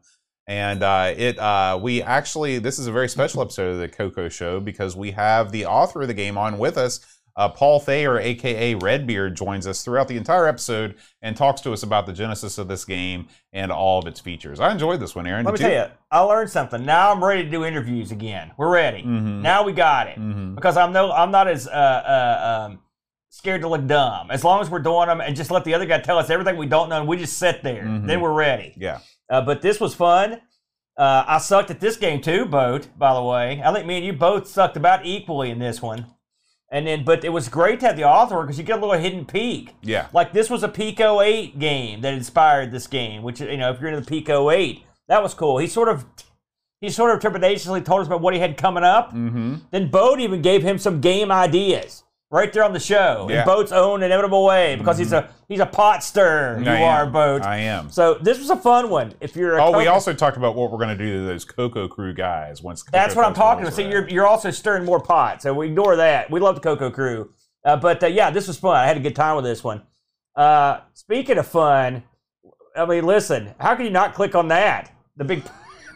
[0.46, 4.28] and uh, it uh, we actually this is a very special episode of the Coco
[4.30, 7.00] Show because we have the author of the game on with us.
[7.36, 11.82] Uh, Paul Thayer, aka Redbeard, joins us throughout the entire episode and talks to us
[11.82, 14.60] about the genesis of this game and all of its features.
[14.60, 15.44] I enjoyed this one, Aaron.
[15.46, 16.86] Let me tell you, I learned something.
[16.86, 18.52] Now I'm ready to do interviews again.
[18.56, 19.02] We're ready.
[19.02, 19.42] Mhm.
[19.42, 20.54] Now we got it Mhm.
[20.54, 22.80] because I'm no, I'm not as uh, uh, um,
[23.30, 24.30] scared to look dumb.
[24.30, 26.56] As long as we're doing them and just let the other guy tell us everything
[26.58, 27.84] we don't know, and we just sit there.
[27.84, 28.06] Mhm.
[28.06, 28.74] Then we're ready.
[28.78, 29.00] Yeah.
[29.28, 30.40] Uh, but this was fun.
[30.96, 32.90] Uh, I sucked at this game too, Boat.
[32.96, 36.06] By the way, I think me and you both sucked about equally in this one.
[36.74, 39.00] And then, but it was great to have the author because you get a little
[39.00, 39.76] hidden peek.
[39.84, 40.08] Yeah.
[40.12, 43.80] Like this was a Pico 8 game that inspired this game, which you know, if
[43.80, 45.60] you're into the Pico 8, that was cool.
[45.60, 46.04] He sort of
[46.82, 49.10] he sort of trepidatiously told us about what he had coming up.
[49.10, 49.58] Mm-hmm.
[49.70, 52.04] Then Boat even gave him some game ideas
[52.34, 53.42] right there on the show Yeah.
[53.42, 56.60] in Boat's own inevitable way because he's a he's a pot stirrer.
[56.60, 57.06] You I are.
[57.06, 57.44] Boat.
[57.44, 57.92] I am.
[57.92, 59.14] So this was a fun one.
[59.22, 61.46] If you're a Oh, we also talked about what we're going to do to those
[61.46, 62.82] Coco Crew guys once.
[62.82, 63.76] Coco That's what I'm talking about.
[63.76, 66.32] See, you're you're also stirring more pot, so we ignore that.
[66.32, 67.32] We love the Coco Crew,
[67.64, 68.76] uh, but uh, yeah, this was fun.
[68.76, 69.84] I had a good time with this one.
[70.36, 72.02] Uh, speaking of fun,
[72.76, 74.92] I mean, listen, how can you not click on that?
[75.18, 75.44] The big,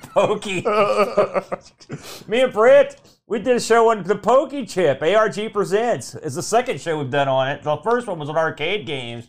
[0.02, 0.62] Pokey.
[2.28, 5.02] Me and Britt, we did a show on the Pokey Chip.
[5.02, 6.16] ARG Presents.
[6.16, 7.64] is the second show we've done on it.
[7.64, 9.28] The first one was on arcade games.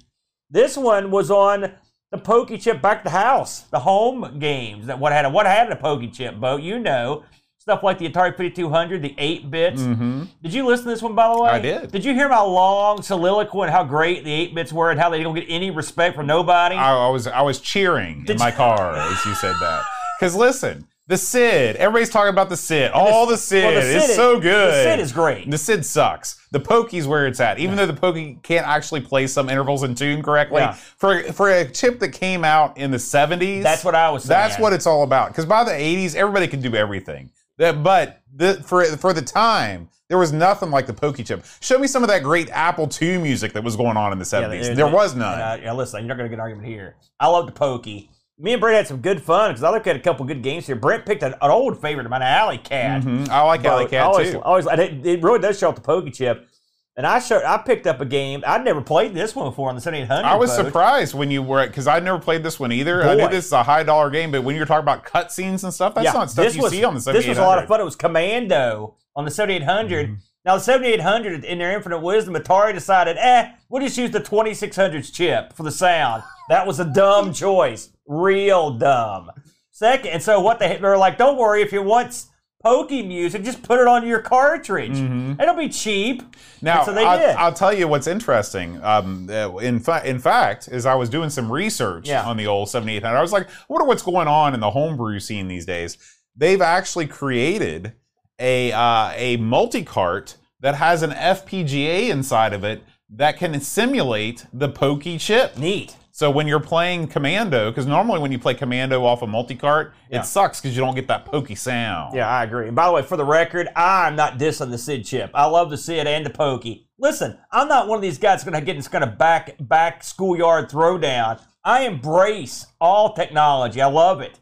[0.51, 1.73] This one was on
[2.11, 4.87] the Pokey Chip back to house, the home games.
[4.87, 6.62] That what had a, what had a Pokey Chip boat?
[6.62, 7.25] You know
[7.61, 9.83] stuff like the Atari 5200, the 8 bits.
[9.83, 11.51] hmm Did you listen to this one, by the way?
[11.51, 11.93] I did.
[11.93, 15.11] Did you hear my long soliloquy and how great the 8 bits were and how
[15.11, 16.77] they don't get any respect from nobody?
[16.77, 19.83] I, I was I was cheering Did in my you- car as you said that.
[20.19, 22.91] Because listen, the Sid, everybody's talking about the Sid.
[22.93, 24.73] All the Sid, Well, the is Sid so good.
[24.75, 25.51] The Sid is great.
[25.51, 26.39] The Sid sucks.
[26.51, 27.59] The Pokey's where it's at.
[27.59, 30.73] Even though the Pokey can't actually play some intervals in tune correctly, Yeah.
[30.73, 34.39] for for a chip that came out in the 70s, That's what I was saying.
[34.39, 35.29] that's what it's all about.
[35.29, 37.31] Because by the 80s, everybody could do everything.
[37.59, 41.45] That, but the, for for the time, there was nothing like the Pokey chip.
[41.61, 44.25] Show me some of that great Apple II music that was going on in the
[44.25, 44.66] 70s.
[44.66, 45.41] there- there was none.
[45.41, 46.97] uh, yeah, listen, you're not going to get an argument here.
[47.19, 48.11] I love the Pokey.
[48.41, 50.66] Me and Brent had some good fun because I looked at a couple good games
[50.66, 50.76] here.
[50.76, 53.03] Brent picked an, an old favorite of mine, Alley Cat.
[53.03, 53.28] Mhm.
[53.28, 54.41] I like Alley Cat always, too.
[54.43, 56.49] Always, it, it really does show up the Pokey chip.
[56.97, 58.43] And I showed, I picked up a game.
[58.45, 60.28] I'd never played this one before on the 7800.
[60.28, 60.66] I was boat.
[60.66, 63.05] surprised when you were because I'd never played this one either.
[63.05, 65.72] I knew this is a high dollar game, but when you're talking about cutscenes and
[65.72, 67.20] stuff, that's not stuff this you was, see on the 7800.
[67.20, 67.80] This was a lot of fun.
[67.80, 70.07] It was Commando on the 7800.
[70.07, 70.14] Mm-hmm.
[70.45, 75.11] Now, the 7800, in their infinite wisdom, Atari decided, eh, we'll just use the 2600's
[75.11, 76.24] chip for the sound.
[76.49, 77.91] That was a dumb choice.
[78.09, 79.31] Real dumb.
[79.71, 82.25] Second, and so what they, they were like, don't worry, if you want
[82.61, 84.99] pokey music, just put it on your cartridge.
[85.41, 86.23] It'll be cheap.
[86.23, 86.67] Mm-hmm.
[86.67, 87.37] Now, And so they I'll, did.
[87.37, 88.83] I'll tell you what's interesting.
[88.83, 92.25] Um, uh, in, fa- in fact, as I was doing some research Yeah.
[92.27, 95.21] on the old 7800, I was like, I wonder what's going on in the homebrew
[95.21, 95.97] scene these days.
[96.35, 97.93] They've actually created
[98.41, 104.45] a uh, a multi cart that has an FPGA inside of it that can simulate
[104.53, 105.57] the pokey chip.
[105.57, 105.97] Neat.
[106.19, 110.19] So when you're playing Commando, because normally when you play Commando off a multi-cart, Yeah.
[110.19, 112.12] it sucks because you don't get that pokey sound.
[112.12, 112.66] Yeah, I agree.
[112.66, 115.31] And by the way, for the record, I'm not dissing the Sid chip.
[115.33, 116.89] I love the Sid and the Pokey.
[116.99, 119.55] Listen, I'm not one of these guys that's going to get this kind of back
[119.61, 121.41] back schoolyard throwdown.
[121.62, 123.81] I embrace all technology.
[123.81, 124.41] I love it,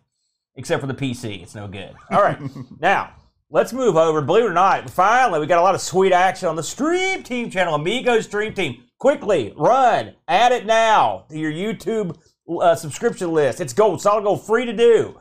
[0.55, 1.43] except for the PC.
[1.43, 1.95] It's no good.
[2.11, 2.39] All right,
[2.81, 3.11] now
[3.51, 4.21] let's move over.
[4.21, 7.23] Believe it or not, finally we got a lot of sweet action on the Stream
[7.23, 8.83] Team channel, Amigo Stream Team.
[8.99, 12.17] Quickly run, add it now to your YouTube
[12.61, 13.61] uh, subscription list.
[13.61, 15.21] It's gold, solid gold, free to do.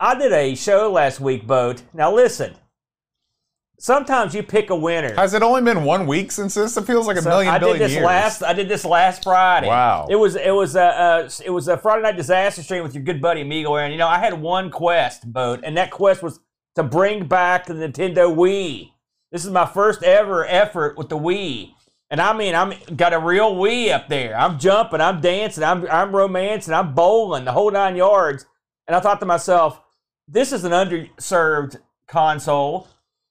[0.00, 1.82] I did a show last week, Boat.
[1.94, 2.54] Now listen.
[3.78, 5.14] Sometimes you pick a winner.
[5.14, 6.76] Has it only been one week since this?
[6.76, 8.04] It feels like a So million I did billion this years.
[8.04, 8.42] last.
[8.42, 9.68] I did this last Friday.
[9.68, 10.06] Wow.
[10.10, 13.02] It was it was a uh, it was a Friday night disaster stream with your
[13.04, 13.90] good buddy Amigo Aaron.
[13.92, 16.40] You know, I had one quest, Boat, and that quest was
[16.76, 18.92] to bring back the Nintendo Wii.
[19.32, 21.74] This is my first ever effort with the Wii.
[22.10, 24.36] And I mean, I'm got a real Wii up there.
[24.36, 28.46] I'm jumping, I'm dancing, I'm I'm romancing, I'm bowling, the whole nine yards.
[28.88, 29.80] And I thought to myself,
[30.26, 31.76] this is an underserved
[32.08, 32.88] console.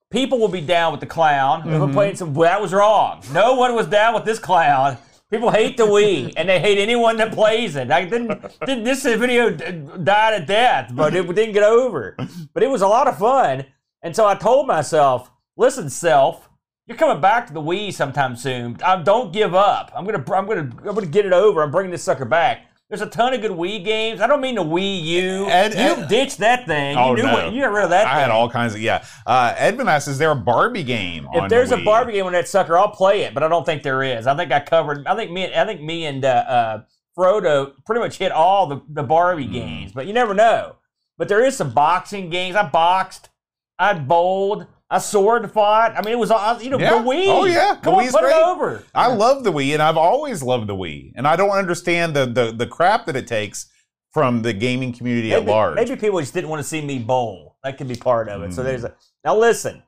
[0.09, 1.61] People will be down with the clown.
[1.61, 1.79] Mm-hmm.
[1.79, 3.21] we're playing some, that was wrong.
[3.33, 4.97] No one was down with this clown.
[5.31, 7.91] People hate the Wii, and they hate anyone that plays it.
[7.91, 12.17] I didn't, didn't this video died a death, but it didn't get over.
[12.53, 13.65] But it was a lot of fun,
[14.01, 16.49] and so I told myself, "Listen, self,
[16.87, 18.77] you're coming back to the Wii sometime soon.
[18.83, 19.91] I, don't give up.
[19.95, 21.61] I'm gonna, I'm gonna, I'm gonna get it over.
[21.61, 24.19] I'm bringing this sucker back." There's a ton of good Wii games.
[24.19, 25.45] I don't mean the Wii U.
[25.47, 26.97] Ed- you Ed- ditched that thing.
[26.97, 27.33] Oh, you knew no.
[27.33, 28.07] what, you got rid of that.
[28.07, 28.21] I thing.
[28.21, 29.05] had all kinds of yeah.
[29.27, 32.31] Uh, Edmund asks, "Is there a Barbie game?" If there's the a Barbie game on
[32.33, 34.25] that sucker, I'll play it, but I don't think there is.
[34.25, 35.05] I think I covered.
[35.05, 35.43] I think me.
[35.45, 36.81] and I think me and uh, uh,
[37.15, 39.53] Frodo pretty much hit all the the Barbie Hmm.
[39.53, 40.77] games, but you never know.
[41.19, 42.55] But there is some boxing games.
[42.55, 43.29] I boxed.
[43.77, 44.65] I bowled.
[44.91, 45.95] I sword fought.
[45.95, 46.79] I mean, it was all you know.
[46.79, 47.01] Yeah.
[47.01, 47.25] The Wii.
[47.27, 47.75] Oh, yeah.
[47.75, 48.35] The Come on, Wii's put great.
[48.35, 48.83] it over.
[48.95, 52.25] I love the Wii, and I've always loved the Wii, and I don't understand the
[52.25, 53.67] the, the crap that it takes
[54.11, 55.75] from the gaming community at large.
[55.75, 57.57] maybe people just didn't want to see me bowl.
[57.63, 58.51] That could be part of it.
[58.53, 58.65] So Mm.
[58.65, 59.35] there's a now.
[59.37, 59.83] Listen,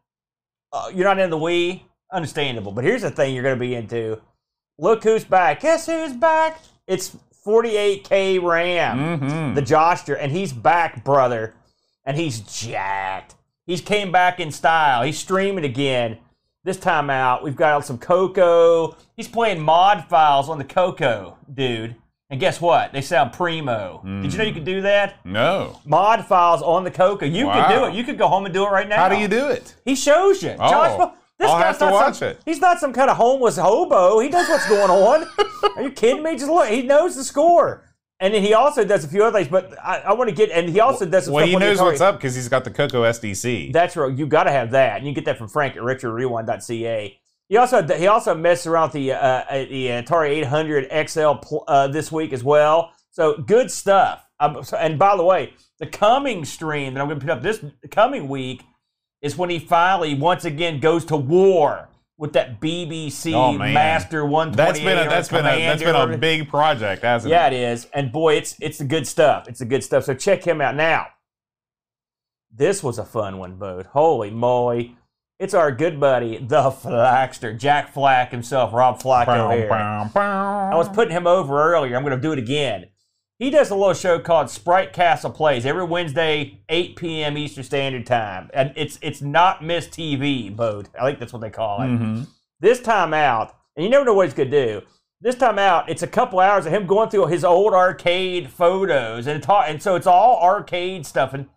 [0.72, 1.82] uh, you're not into the Wii,
[2.14, 2.72] understandable.
[2.72, 4.22] But here's the thing: you're going to be into.
[4.78, 5.62] Look who's back!
[5.62, 6.60] Guess who's back?
[6.88, 9.56] It's 48k RAM, Mhm.
[9.56, 11.56] the Joshter, and he's back, brother,
[12.06, 13.34] and he's jacked.
[13.66, 15.04] He's came back in style.
[15.04, 16.18] He's streaming again.
[16.64, 18.96] This time out, we've got some Coco.
[19.18, 21.96] He's playing mod files on the Coco, dude.
[22.30, 22.94] And guess what?
[22.94, 24.02] They sound primo.
[24.22, 25.26] Did you know you could do that?
[25.26, 25.80] no.
[25.86, 27.26] mod files on the Coco.
[27.26, 27.94] You can do it.
[27.94, 28.98] You could go home and do it right now.
[28.98, 29.76] How do you do it?
[29.84, 30.56] He shows you.
[30.60, 32.42] Oh, Josh, this I'll guy's have to not watch some, it.
[32.46, 34.20] He's not some kind of homeless hobo.
[34.20, 35.28] He knows what's going on.
[35.76, 36.38] Are you kidding me?
[36.38, 36.70] Just look.
[36.70, 37.84] He knows the score.
[38.22, 39.50] And then he also does a few other things.
[39.50, 40.52] But I, I want to get.
[40.52, 43.02] And he also does some Well, he knows what's up because he's got the Coco
[43.04, 43.74] SDC.
[43.74, 44.16] That's right.
[44.16, 45.00] You got to have that.
[45.00, 47.20] And you get that from Frank at richardrewind.ca.
[47.50, 51.64] He also he also messed around with the uh, uh, the Atari 800 XL pl-
[51.68, 52.94] uh, this week as well.
[53.10, 54.24] So good stuff.
[54.40, 57.42] Um, so- and by the way, the coming stream that I'm going to put up
[57.42, 58.64] this coming week
[59.22, 61.90] is when he finally once again goes to war
[62.22, 63.52] with that BBC Oh.
[63.54, 64.56] Master 128.
[64.56, 67.54] That's been a, that's been a that's been a big project, hasn't Yeah, it?
[67.54, 67.88] it is.
[67.96, 69.48] And boy, it's it's the good stuff.
[69.50, 70.04] It's the good stuff.
[70.04, 71.08] So check him out now.
[72.54, 73.88] This was a fun one, Boat.
[73.88, 74.98] Holy moly.
[75.40, 79.72] It's our good buddy, the Flackster, Jack Flack himself, Rob Flacco here.
[79.74, 81.96] I was putting him over earlier.
[81.98, 82.86] I'm going to do it again.
[83.42, 87.40] He does a little show called Sprite Castle Plays every Wednesday, 8 p.m.
[87.40, 88.52] Eastern Standard Time.
[88.54, 90.90] And it's it's not Miss TV, Boat.
[91.00, 91.88] I think that's what they call it.
[91.88, 92.28] Mhm.
[92.60, 94.82] This time out, and you never know what he's going to do.
[95.22, 99.26] This time out, it's a couple hours of him going through his old arcade photos,
[99.26, 101.34] and talk, and so it's all arcade stuff.
[101.34, 101.48] And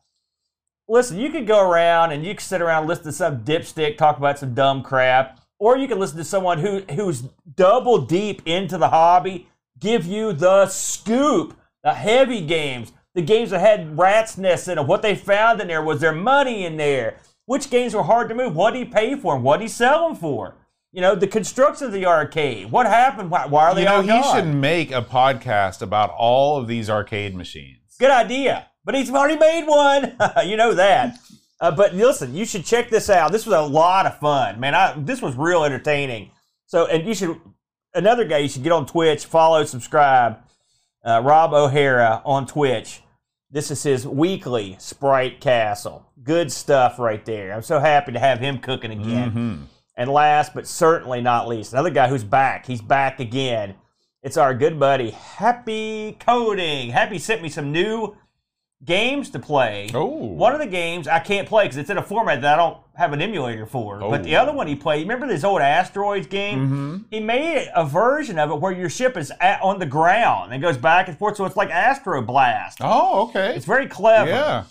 [0.89, 3.99] listen, you could go around and you can sit around and listen to some dipstick
[3.99, 7.25] talk about some dumb crap, or you can listen to someone who who's
[7.57, 11.55] double deep into the hobby, give you the scoop,
[11.85, 14.89] the heavy games, the games that had rats nests in them.
[14.89, 17.19] What they found in there was there money in there.
[17.47, 18.57] Which games were hard to move?
[18.57, 19.43] What did he pay for them?
[19.43, 20.57] What did he sell them for?
[20.93, 22.71] You know, the construction of the arcade.
[22.71, 23.31] What happened?
[23.31, 26.67] Why, why are they You know, all he should make a podcast about all of
[26.67, 27.97] these arcade machines.
[28.01, 28.69] Good idea.
[28.85, 30.17] But he's already made one.
[30.47, 31.19] you know that.
[31.61, 33.33] Uh, but listen, you should check this out.
[33.33, 34.75] This was a lot of fun, man.
[34.75, 36.31] I, this was real entertaining.
[36.67, 37.41] So, and you should
[37.95, 40.39] another guy you should get on Twitch, follow, subscribe.
[41.05, 43.03] Uh, Rob O'Hara on Twitch.
[43.51, 46.07] This is his weekly Sprite Castle.
[46.23, 47.53] Good stuff right there.
[47.53, 49.31] I'm so happy to have him cooking again.
[49.33, 49.67] Mhm.
[49.97, 52.67] And last but certainly not least, another guy who's back.
[52.67, 53.75] He's back again.
[54.23, 56.91] It's our good buddy, Happy Coding.
[56.91, 58.17] Happy sent me some new
[58.85, 59.89] games to play.
[59.95, 60.05] Oh.
[60.07, 62.77] One of the games I can't play because it's in a format that I don't
[62.97, 63.99] have an emulator for.
[63.99, 64.43] But the Oh.
[64.43, 66.69] other one he played, remember this old Asteroids game?
[66.69, 67.05] Mhm.
[67.11, 70.63] He made a version of it where your ship is at, on the ground and
[70.63, 72.79] goes back and forth, so it's like Astro Blast.
[72.83, 73.55] Oh, okay.
[73.57, 74.29] It's very clever.
[74.31, 74.63] Yeah.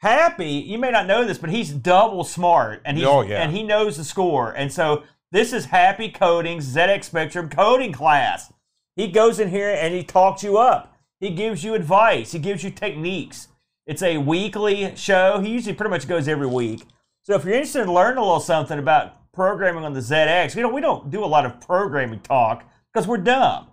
[0.00, 3.42] Happy, you may not know this, but he's double smart, and he's Oh, yeah.
[3.42, 4.52] and he knows the score.
[4.52, 5.02] And so
[5.32, 8.52] this is Happy Coding's ZX Spectrum coding class.
[8.96, 10.94] He goes in here and he talks you up.
[11.20, 12.32] He gives you advice.
[12.32, 13.48] He gives you techniques.
[13.88, 15.40] It's a weekly show.
[15.40, 16.82] He usually pretty much goes every week.
[17.22, 20.60] So if you're interested in learning a little something about programming on the ZX, you
[20.62, 23.66] know we don't do a lot of programming talk because we're dumb.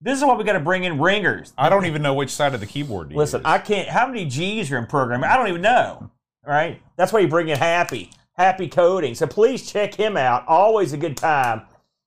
[0.00, 1.52] This is why we got to bring in ringers.
[1.58, 3.46] I don't even know which side of the keyboard to Listen, use.
[3.46, 3.88] I can't.
[3.88, 5.28] How many G's are in programming?
[5.28, 6.10] I don't even know.
[6.46, 9.16] All right, that's why you bring in Happy, Happy Coding.
[9.16, 10.46] So please check him out.
[10.46, 11.62] Always a good time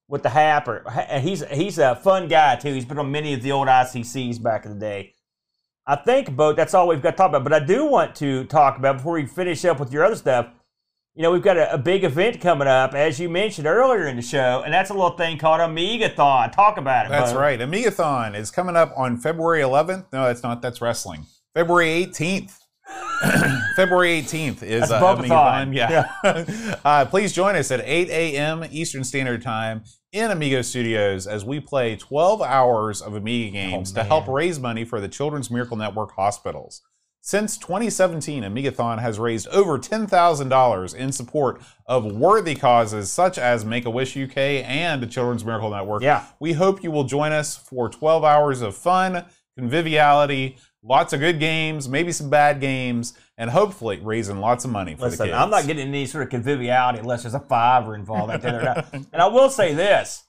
[0.07, 0.83] with the Happer.
[0.87, 2.73] Ha- He's he's a fun guy too.
[2.73, 5.13] He's been on many of the old ICCs back in the day.
[5.89, 7.43] I think, Boat, that's all we've got to talk about.
[7.43, 10.47] But I do want to talk about before we finish up with your other stuff.
[11.15, 14.15] You know, we've got a, a big event coming up, as you mentioned earlier in
[14.15, 16.51] the show, and that's a little thing called Amigathon.
[16.51, 17.09] Talk about it.
[17.09, 17.39] That's Bo.
[17.39, 17.59] right.
[17.59, 20.05] Amigathon is coming up on February 11th.
[20.13, 20.61] No, that's not.
[20.61, 21.25] That's wrestling.
[21.55, 22.59] February 18th.
[23.75, 25.73] February 18th is That's uh, Bobathon.
[25.73, 25.73] Amigathon.
[25.73, 26.75] Yeah.
[26.85, 28.65] uh, please join us at 8 a.m.
[28.71, 34.03] Eastern Standard Time in Amigo Studios as we play 12 hours of Amiga games to
[34.03, 36.81] help raise money for the Children's Miracle Network hospitals.
[37.21, 43.85] Since 2017, Amigathon has raised over $10,000 in support of worthy causes such as Make
[43.85, 46.01] a Wish UK and the Children's Miracle Network.
[46.01, 46.25] Yeah.
[46.39, 49.25] We hope you will join us for 12 hours of fun,
[49.59, 54.93] conviviality, lots of good games, maybe some bad games, and hopefully raising lots of money
[54.95, 55.37] for the Listen, kids.
[55.37, 58.43] I'm not getting any sort of conviviality unless there's a fiver involved.
[58.43, 60.23] And I will say this: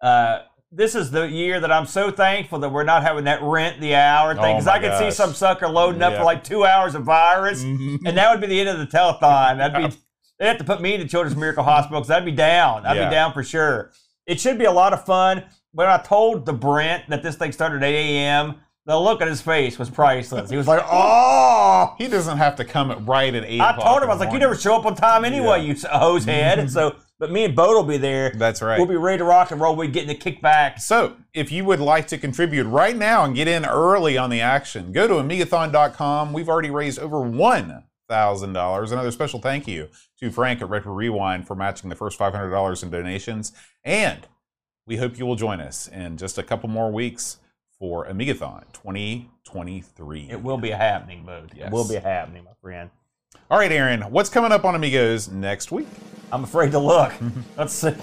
[0.00, 3.80] uh, this is the year that I'm so thankful that we're not having that rent
[3.80, 6.18] the hour thing Oh because my I could see some sucker loading up Yeah.
[6.18, 7.98] for like two hours of virus, Mhm.
[8.06, 9.58] and that would be the end of the telethon.
[9.58, 9.96] That'd be
[10.38, 12.84] they have to put me in the Children's Miracle Hospital because I'd be down.
[12.86, 13.08] I'd Yeah.
[13.08, 13.92] be down for sure.
[14.26, 15.44] It should be a lot of fun.
[15.72, 18.56] When I told the Brent that this thing started at 8 a.m.,
[18.86, 20.50] the look on his face was priceless.
[20.50, 24.02] He was like, "Oh." He doesn't have to come at right at 8 I told
[24.02, 25.74] him, I was like, you never show up on time anyway, Yeah.
[25.74, 26.58] you hose head.
[26.58, 28.30] And so, but me and Boat will be there.
[28.30, 28.78] That's right.
[28.78, 29.76] We'll be ready to rock and roll.
[29.76, 30.80] We're getting the kickback.
[30.80, 34.40] So, if you would like to contribute right now and get in early on the
[34.40, 36.32] action, go to amigathon.com.
[36.32, 38.92] We've already raised over $1,000.
[38.92, 39.88] Another special thank you
[40.20, 43.52] to Frank at Retro Rewind for matching the first $500 in donations.
[43.84, 44.26] And
[44.86, 47.38] we hope you will join us in just a couple more weeks
[47.78, 50.28] for Amigathon 2023.
[50.30, 51.50] It will be a happening, Boat.
[51.54, 51.66] Yes.
[51.68, 52.90] It will be a happening, my friend.
[53.50, 55.88] All right, Aaron, what's coming up on Amigos next week?
[56.32, 57.12] I'm afraid to look.
[57.56, 57.94] Let's see.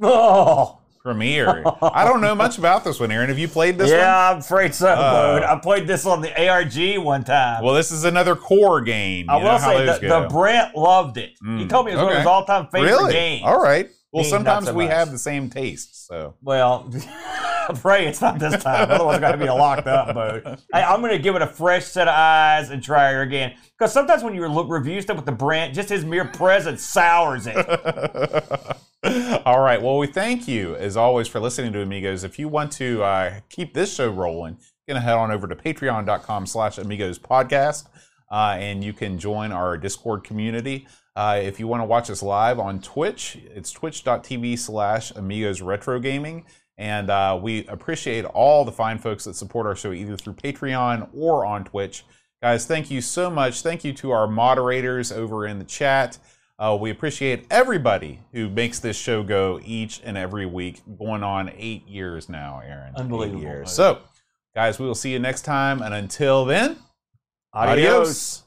[0.00, 1.64] Oh, Premiere.
[1.82, 3.28] I don't know much about this one, Aaron.
[3.28, 3.98] Have you played this one?
[3.98, 5.46] yeah, I'm afraid so, Uh.
[5.48, 7.62] I played this on the ARG one time.
[7.64, 9.28] Well, this is another core game.
[9.28, 11.30] I You know will say the, the Brent loved it.
[11.40, 13.12] He Mm, told me it was one of his all-time favorite really?
[13.12, 13.42] games.
[13.44, 13.90] All right.
[14.12, 14.94] Well, Me, sometimes so we much.
[14.94, 16.88] have the same tastes, so Well,
[17.76, 18.90] Pray it's not this time.
[18.90, 20.60] Otherwise, it's going to be a locked up mode.
[20.74, 23.54] I, I'm going to give it a fresh set of eyes and try her again.
[23.78, 27.46] Because sometimes when you look review stuff with the Brent, just his mere presence sours
[27.46, 27.56] it.
[29.46, 29.82] All right.
[29.82, 32.24] Well, we thank you as always for listening to Amigos.
[32.24, 35.56] If you want to uh, keep this show rolling, you're gonna head on over to
[35.56, 37.86] patreon.com slash amigos podcast
[38.32, 40.88] uh, and you can join our Discord community.
[41.14, 46.00] Uh, if you want to watch us live on Twitch, it's twitch.tv slash amigos retro
[46.00, 46.46] gaming.
[46.78, 51.08] And uh, we appreciate all the fine folks that support our show either through Patreon
[51.14, 52.04] or on Twitch.
[52.42, 53.62] Guys, thank you so much.
[53.62, 56.18] Thank you to our moderators over in the chat.
[56.58, 61.50] Uh, we appreciate everybody who makes this show go each and every week, going on
[61.56, 62.94] eight years now, Aaron.
[62.96, 63.72] Unbelievable, Eight years.
[63.72, 63.98] So,
[64.54, 65.82] guys, we will see you next time.
[65.82, 66.78] And until then,
[67.52, 67.88] Adios.
[67.88, 68.42] adios.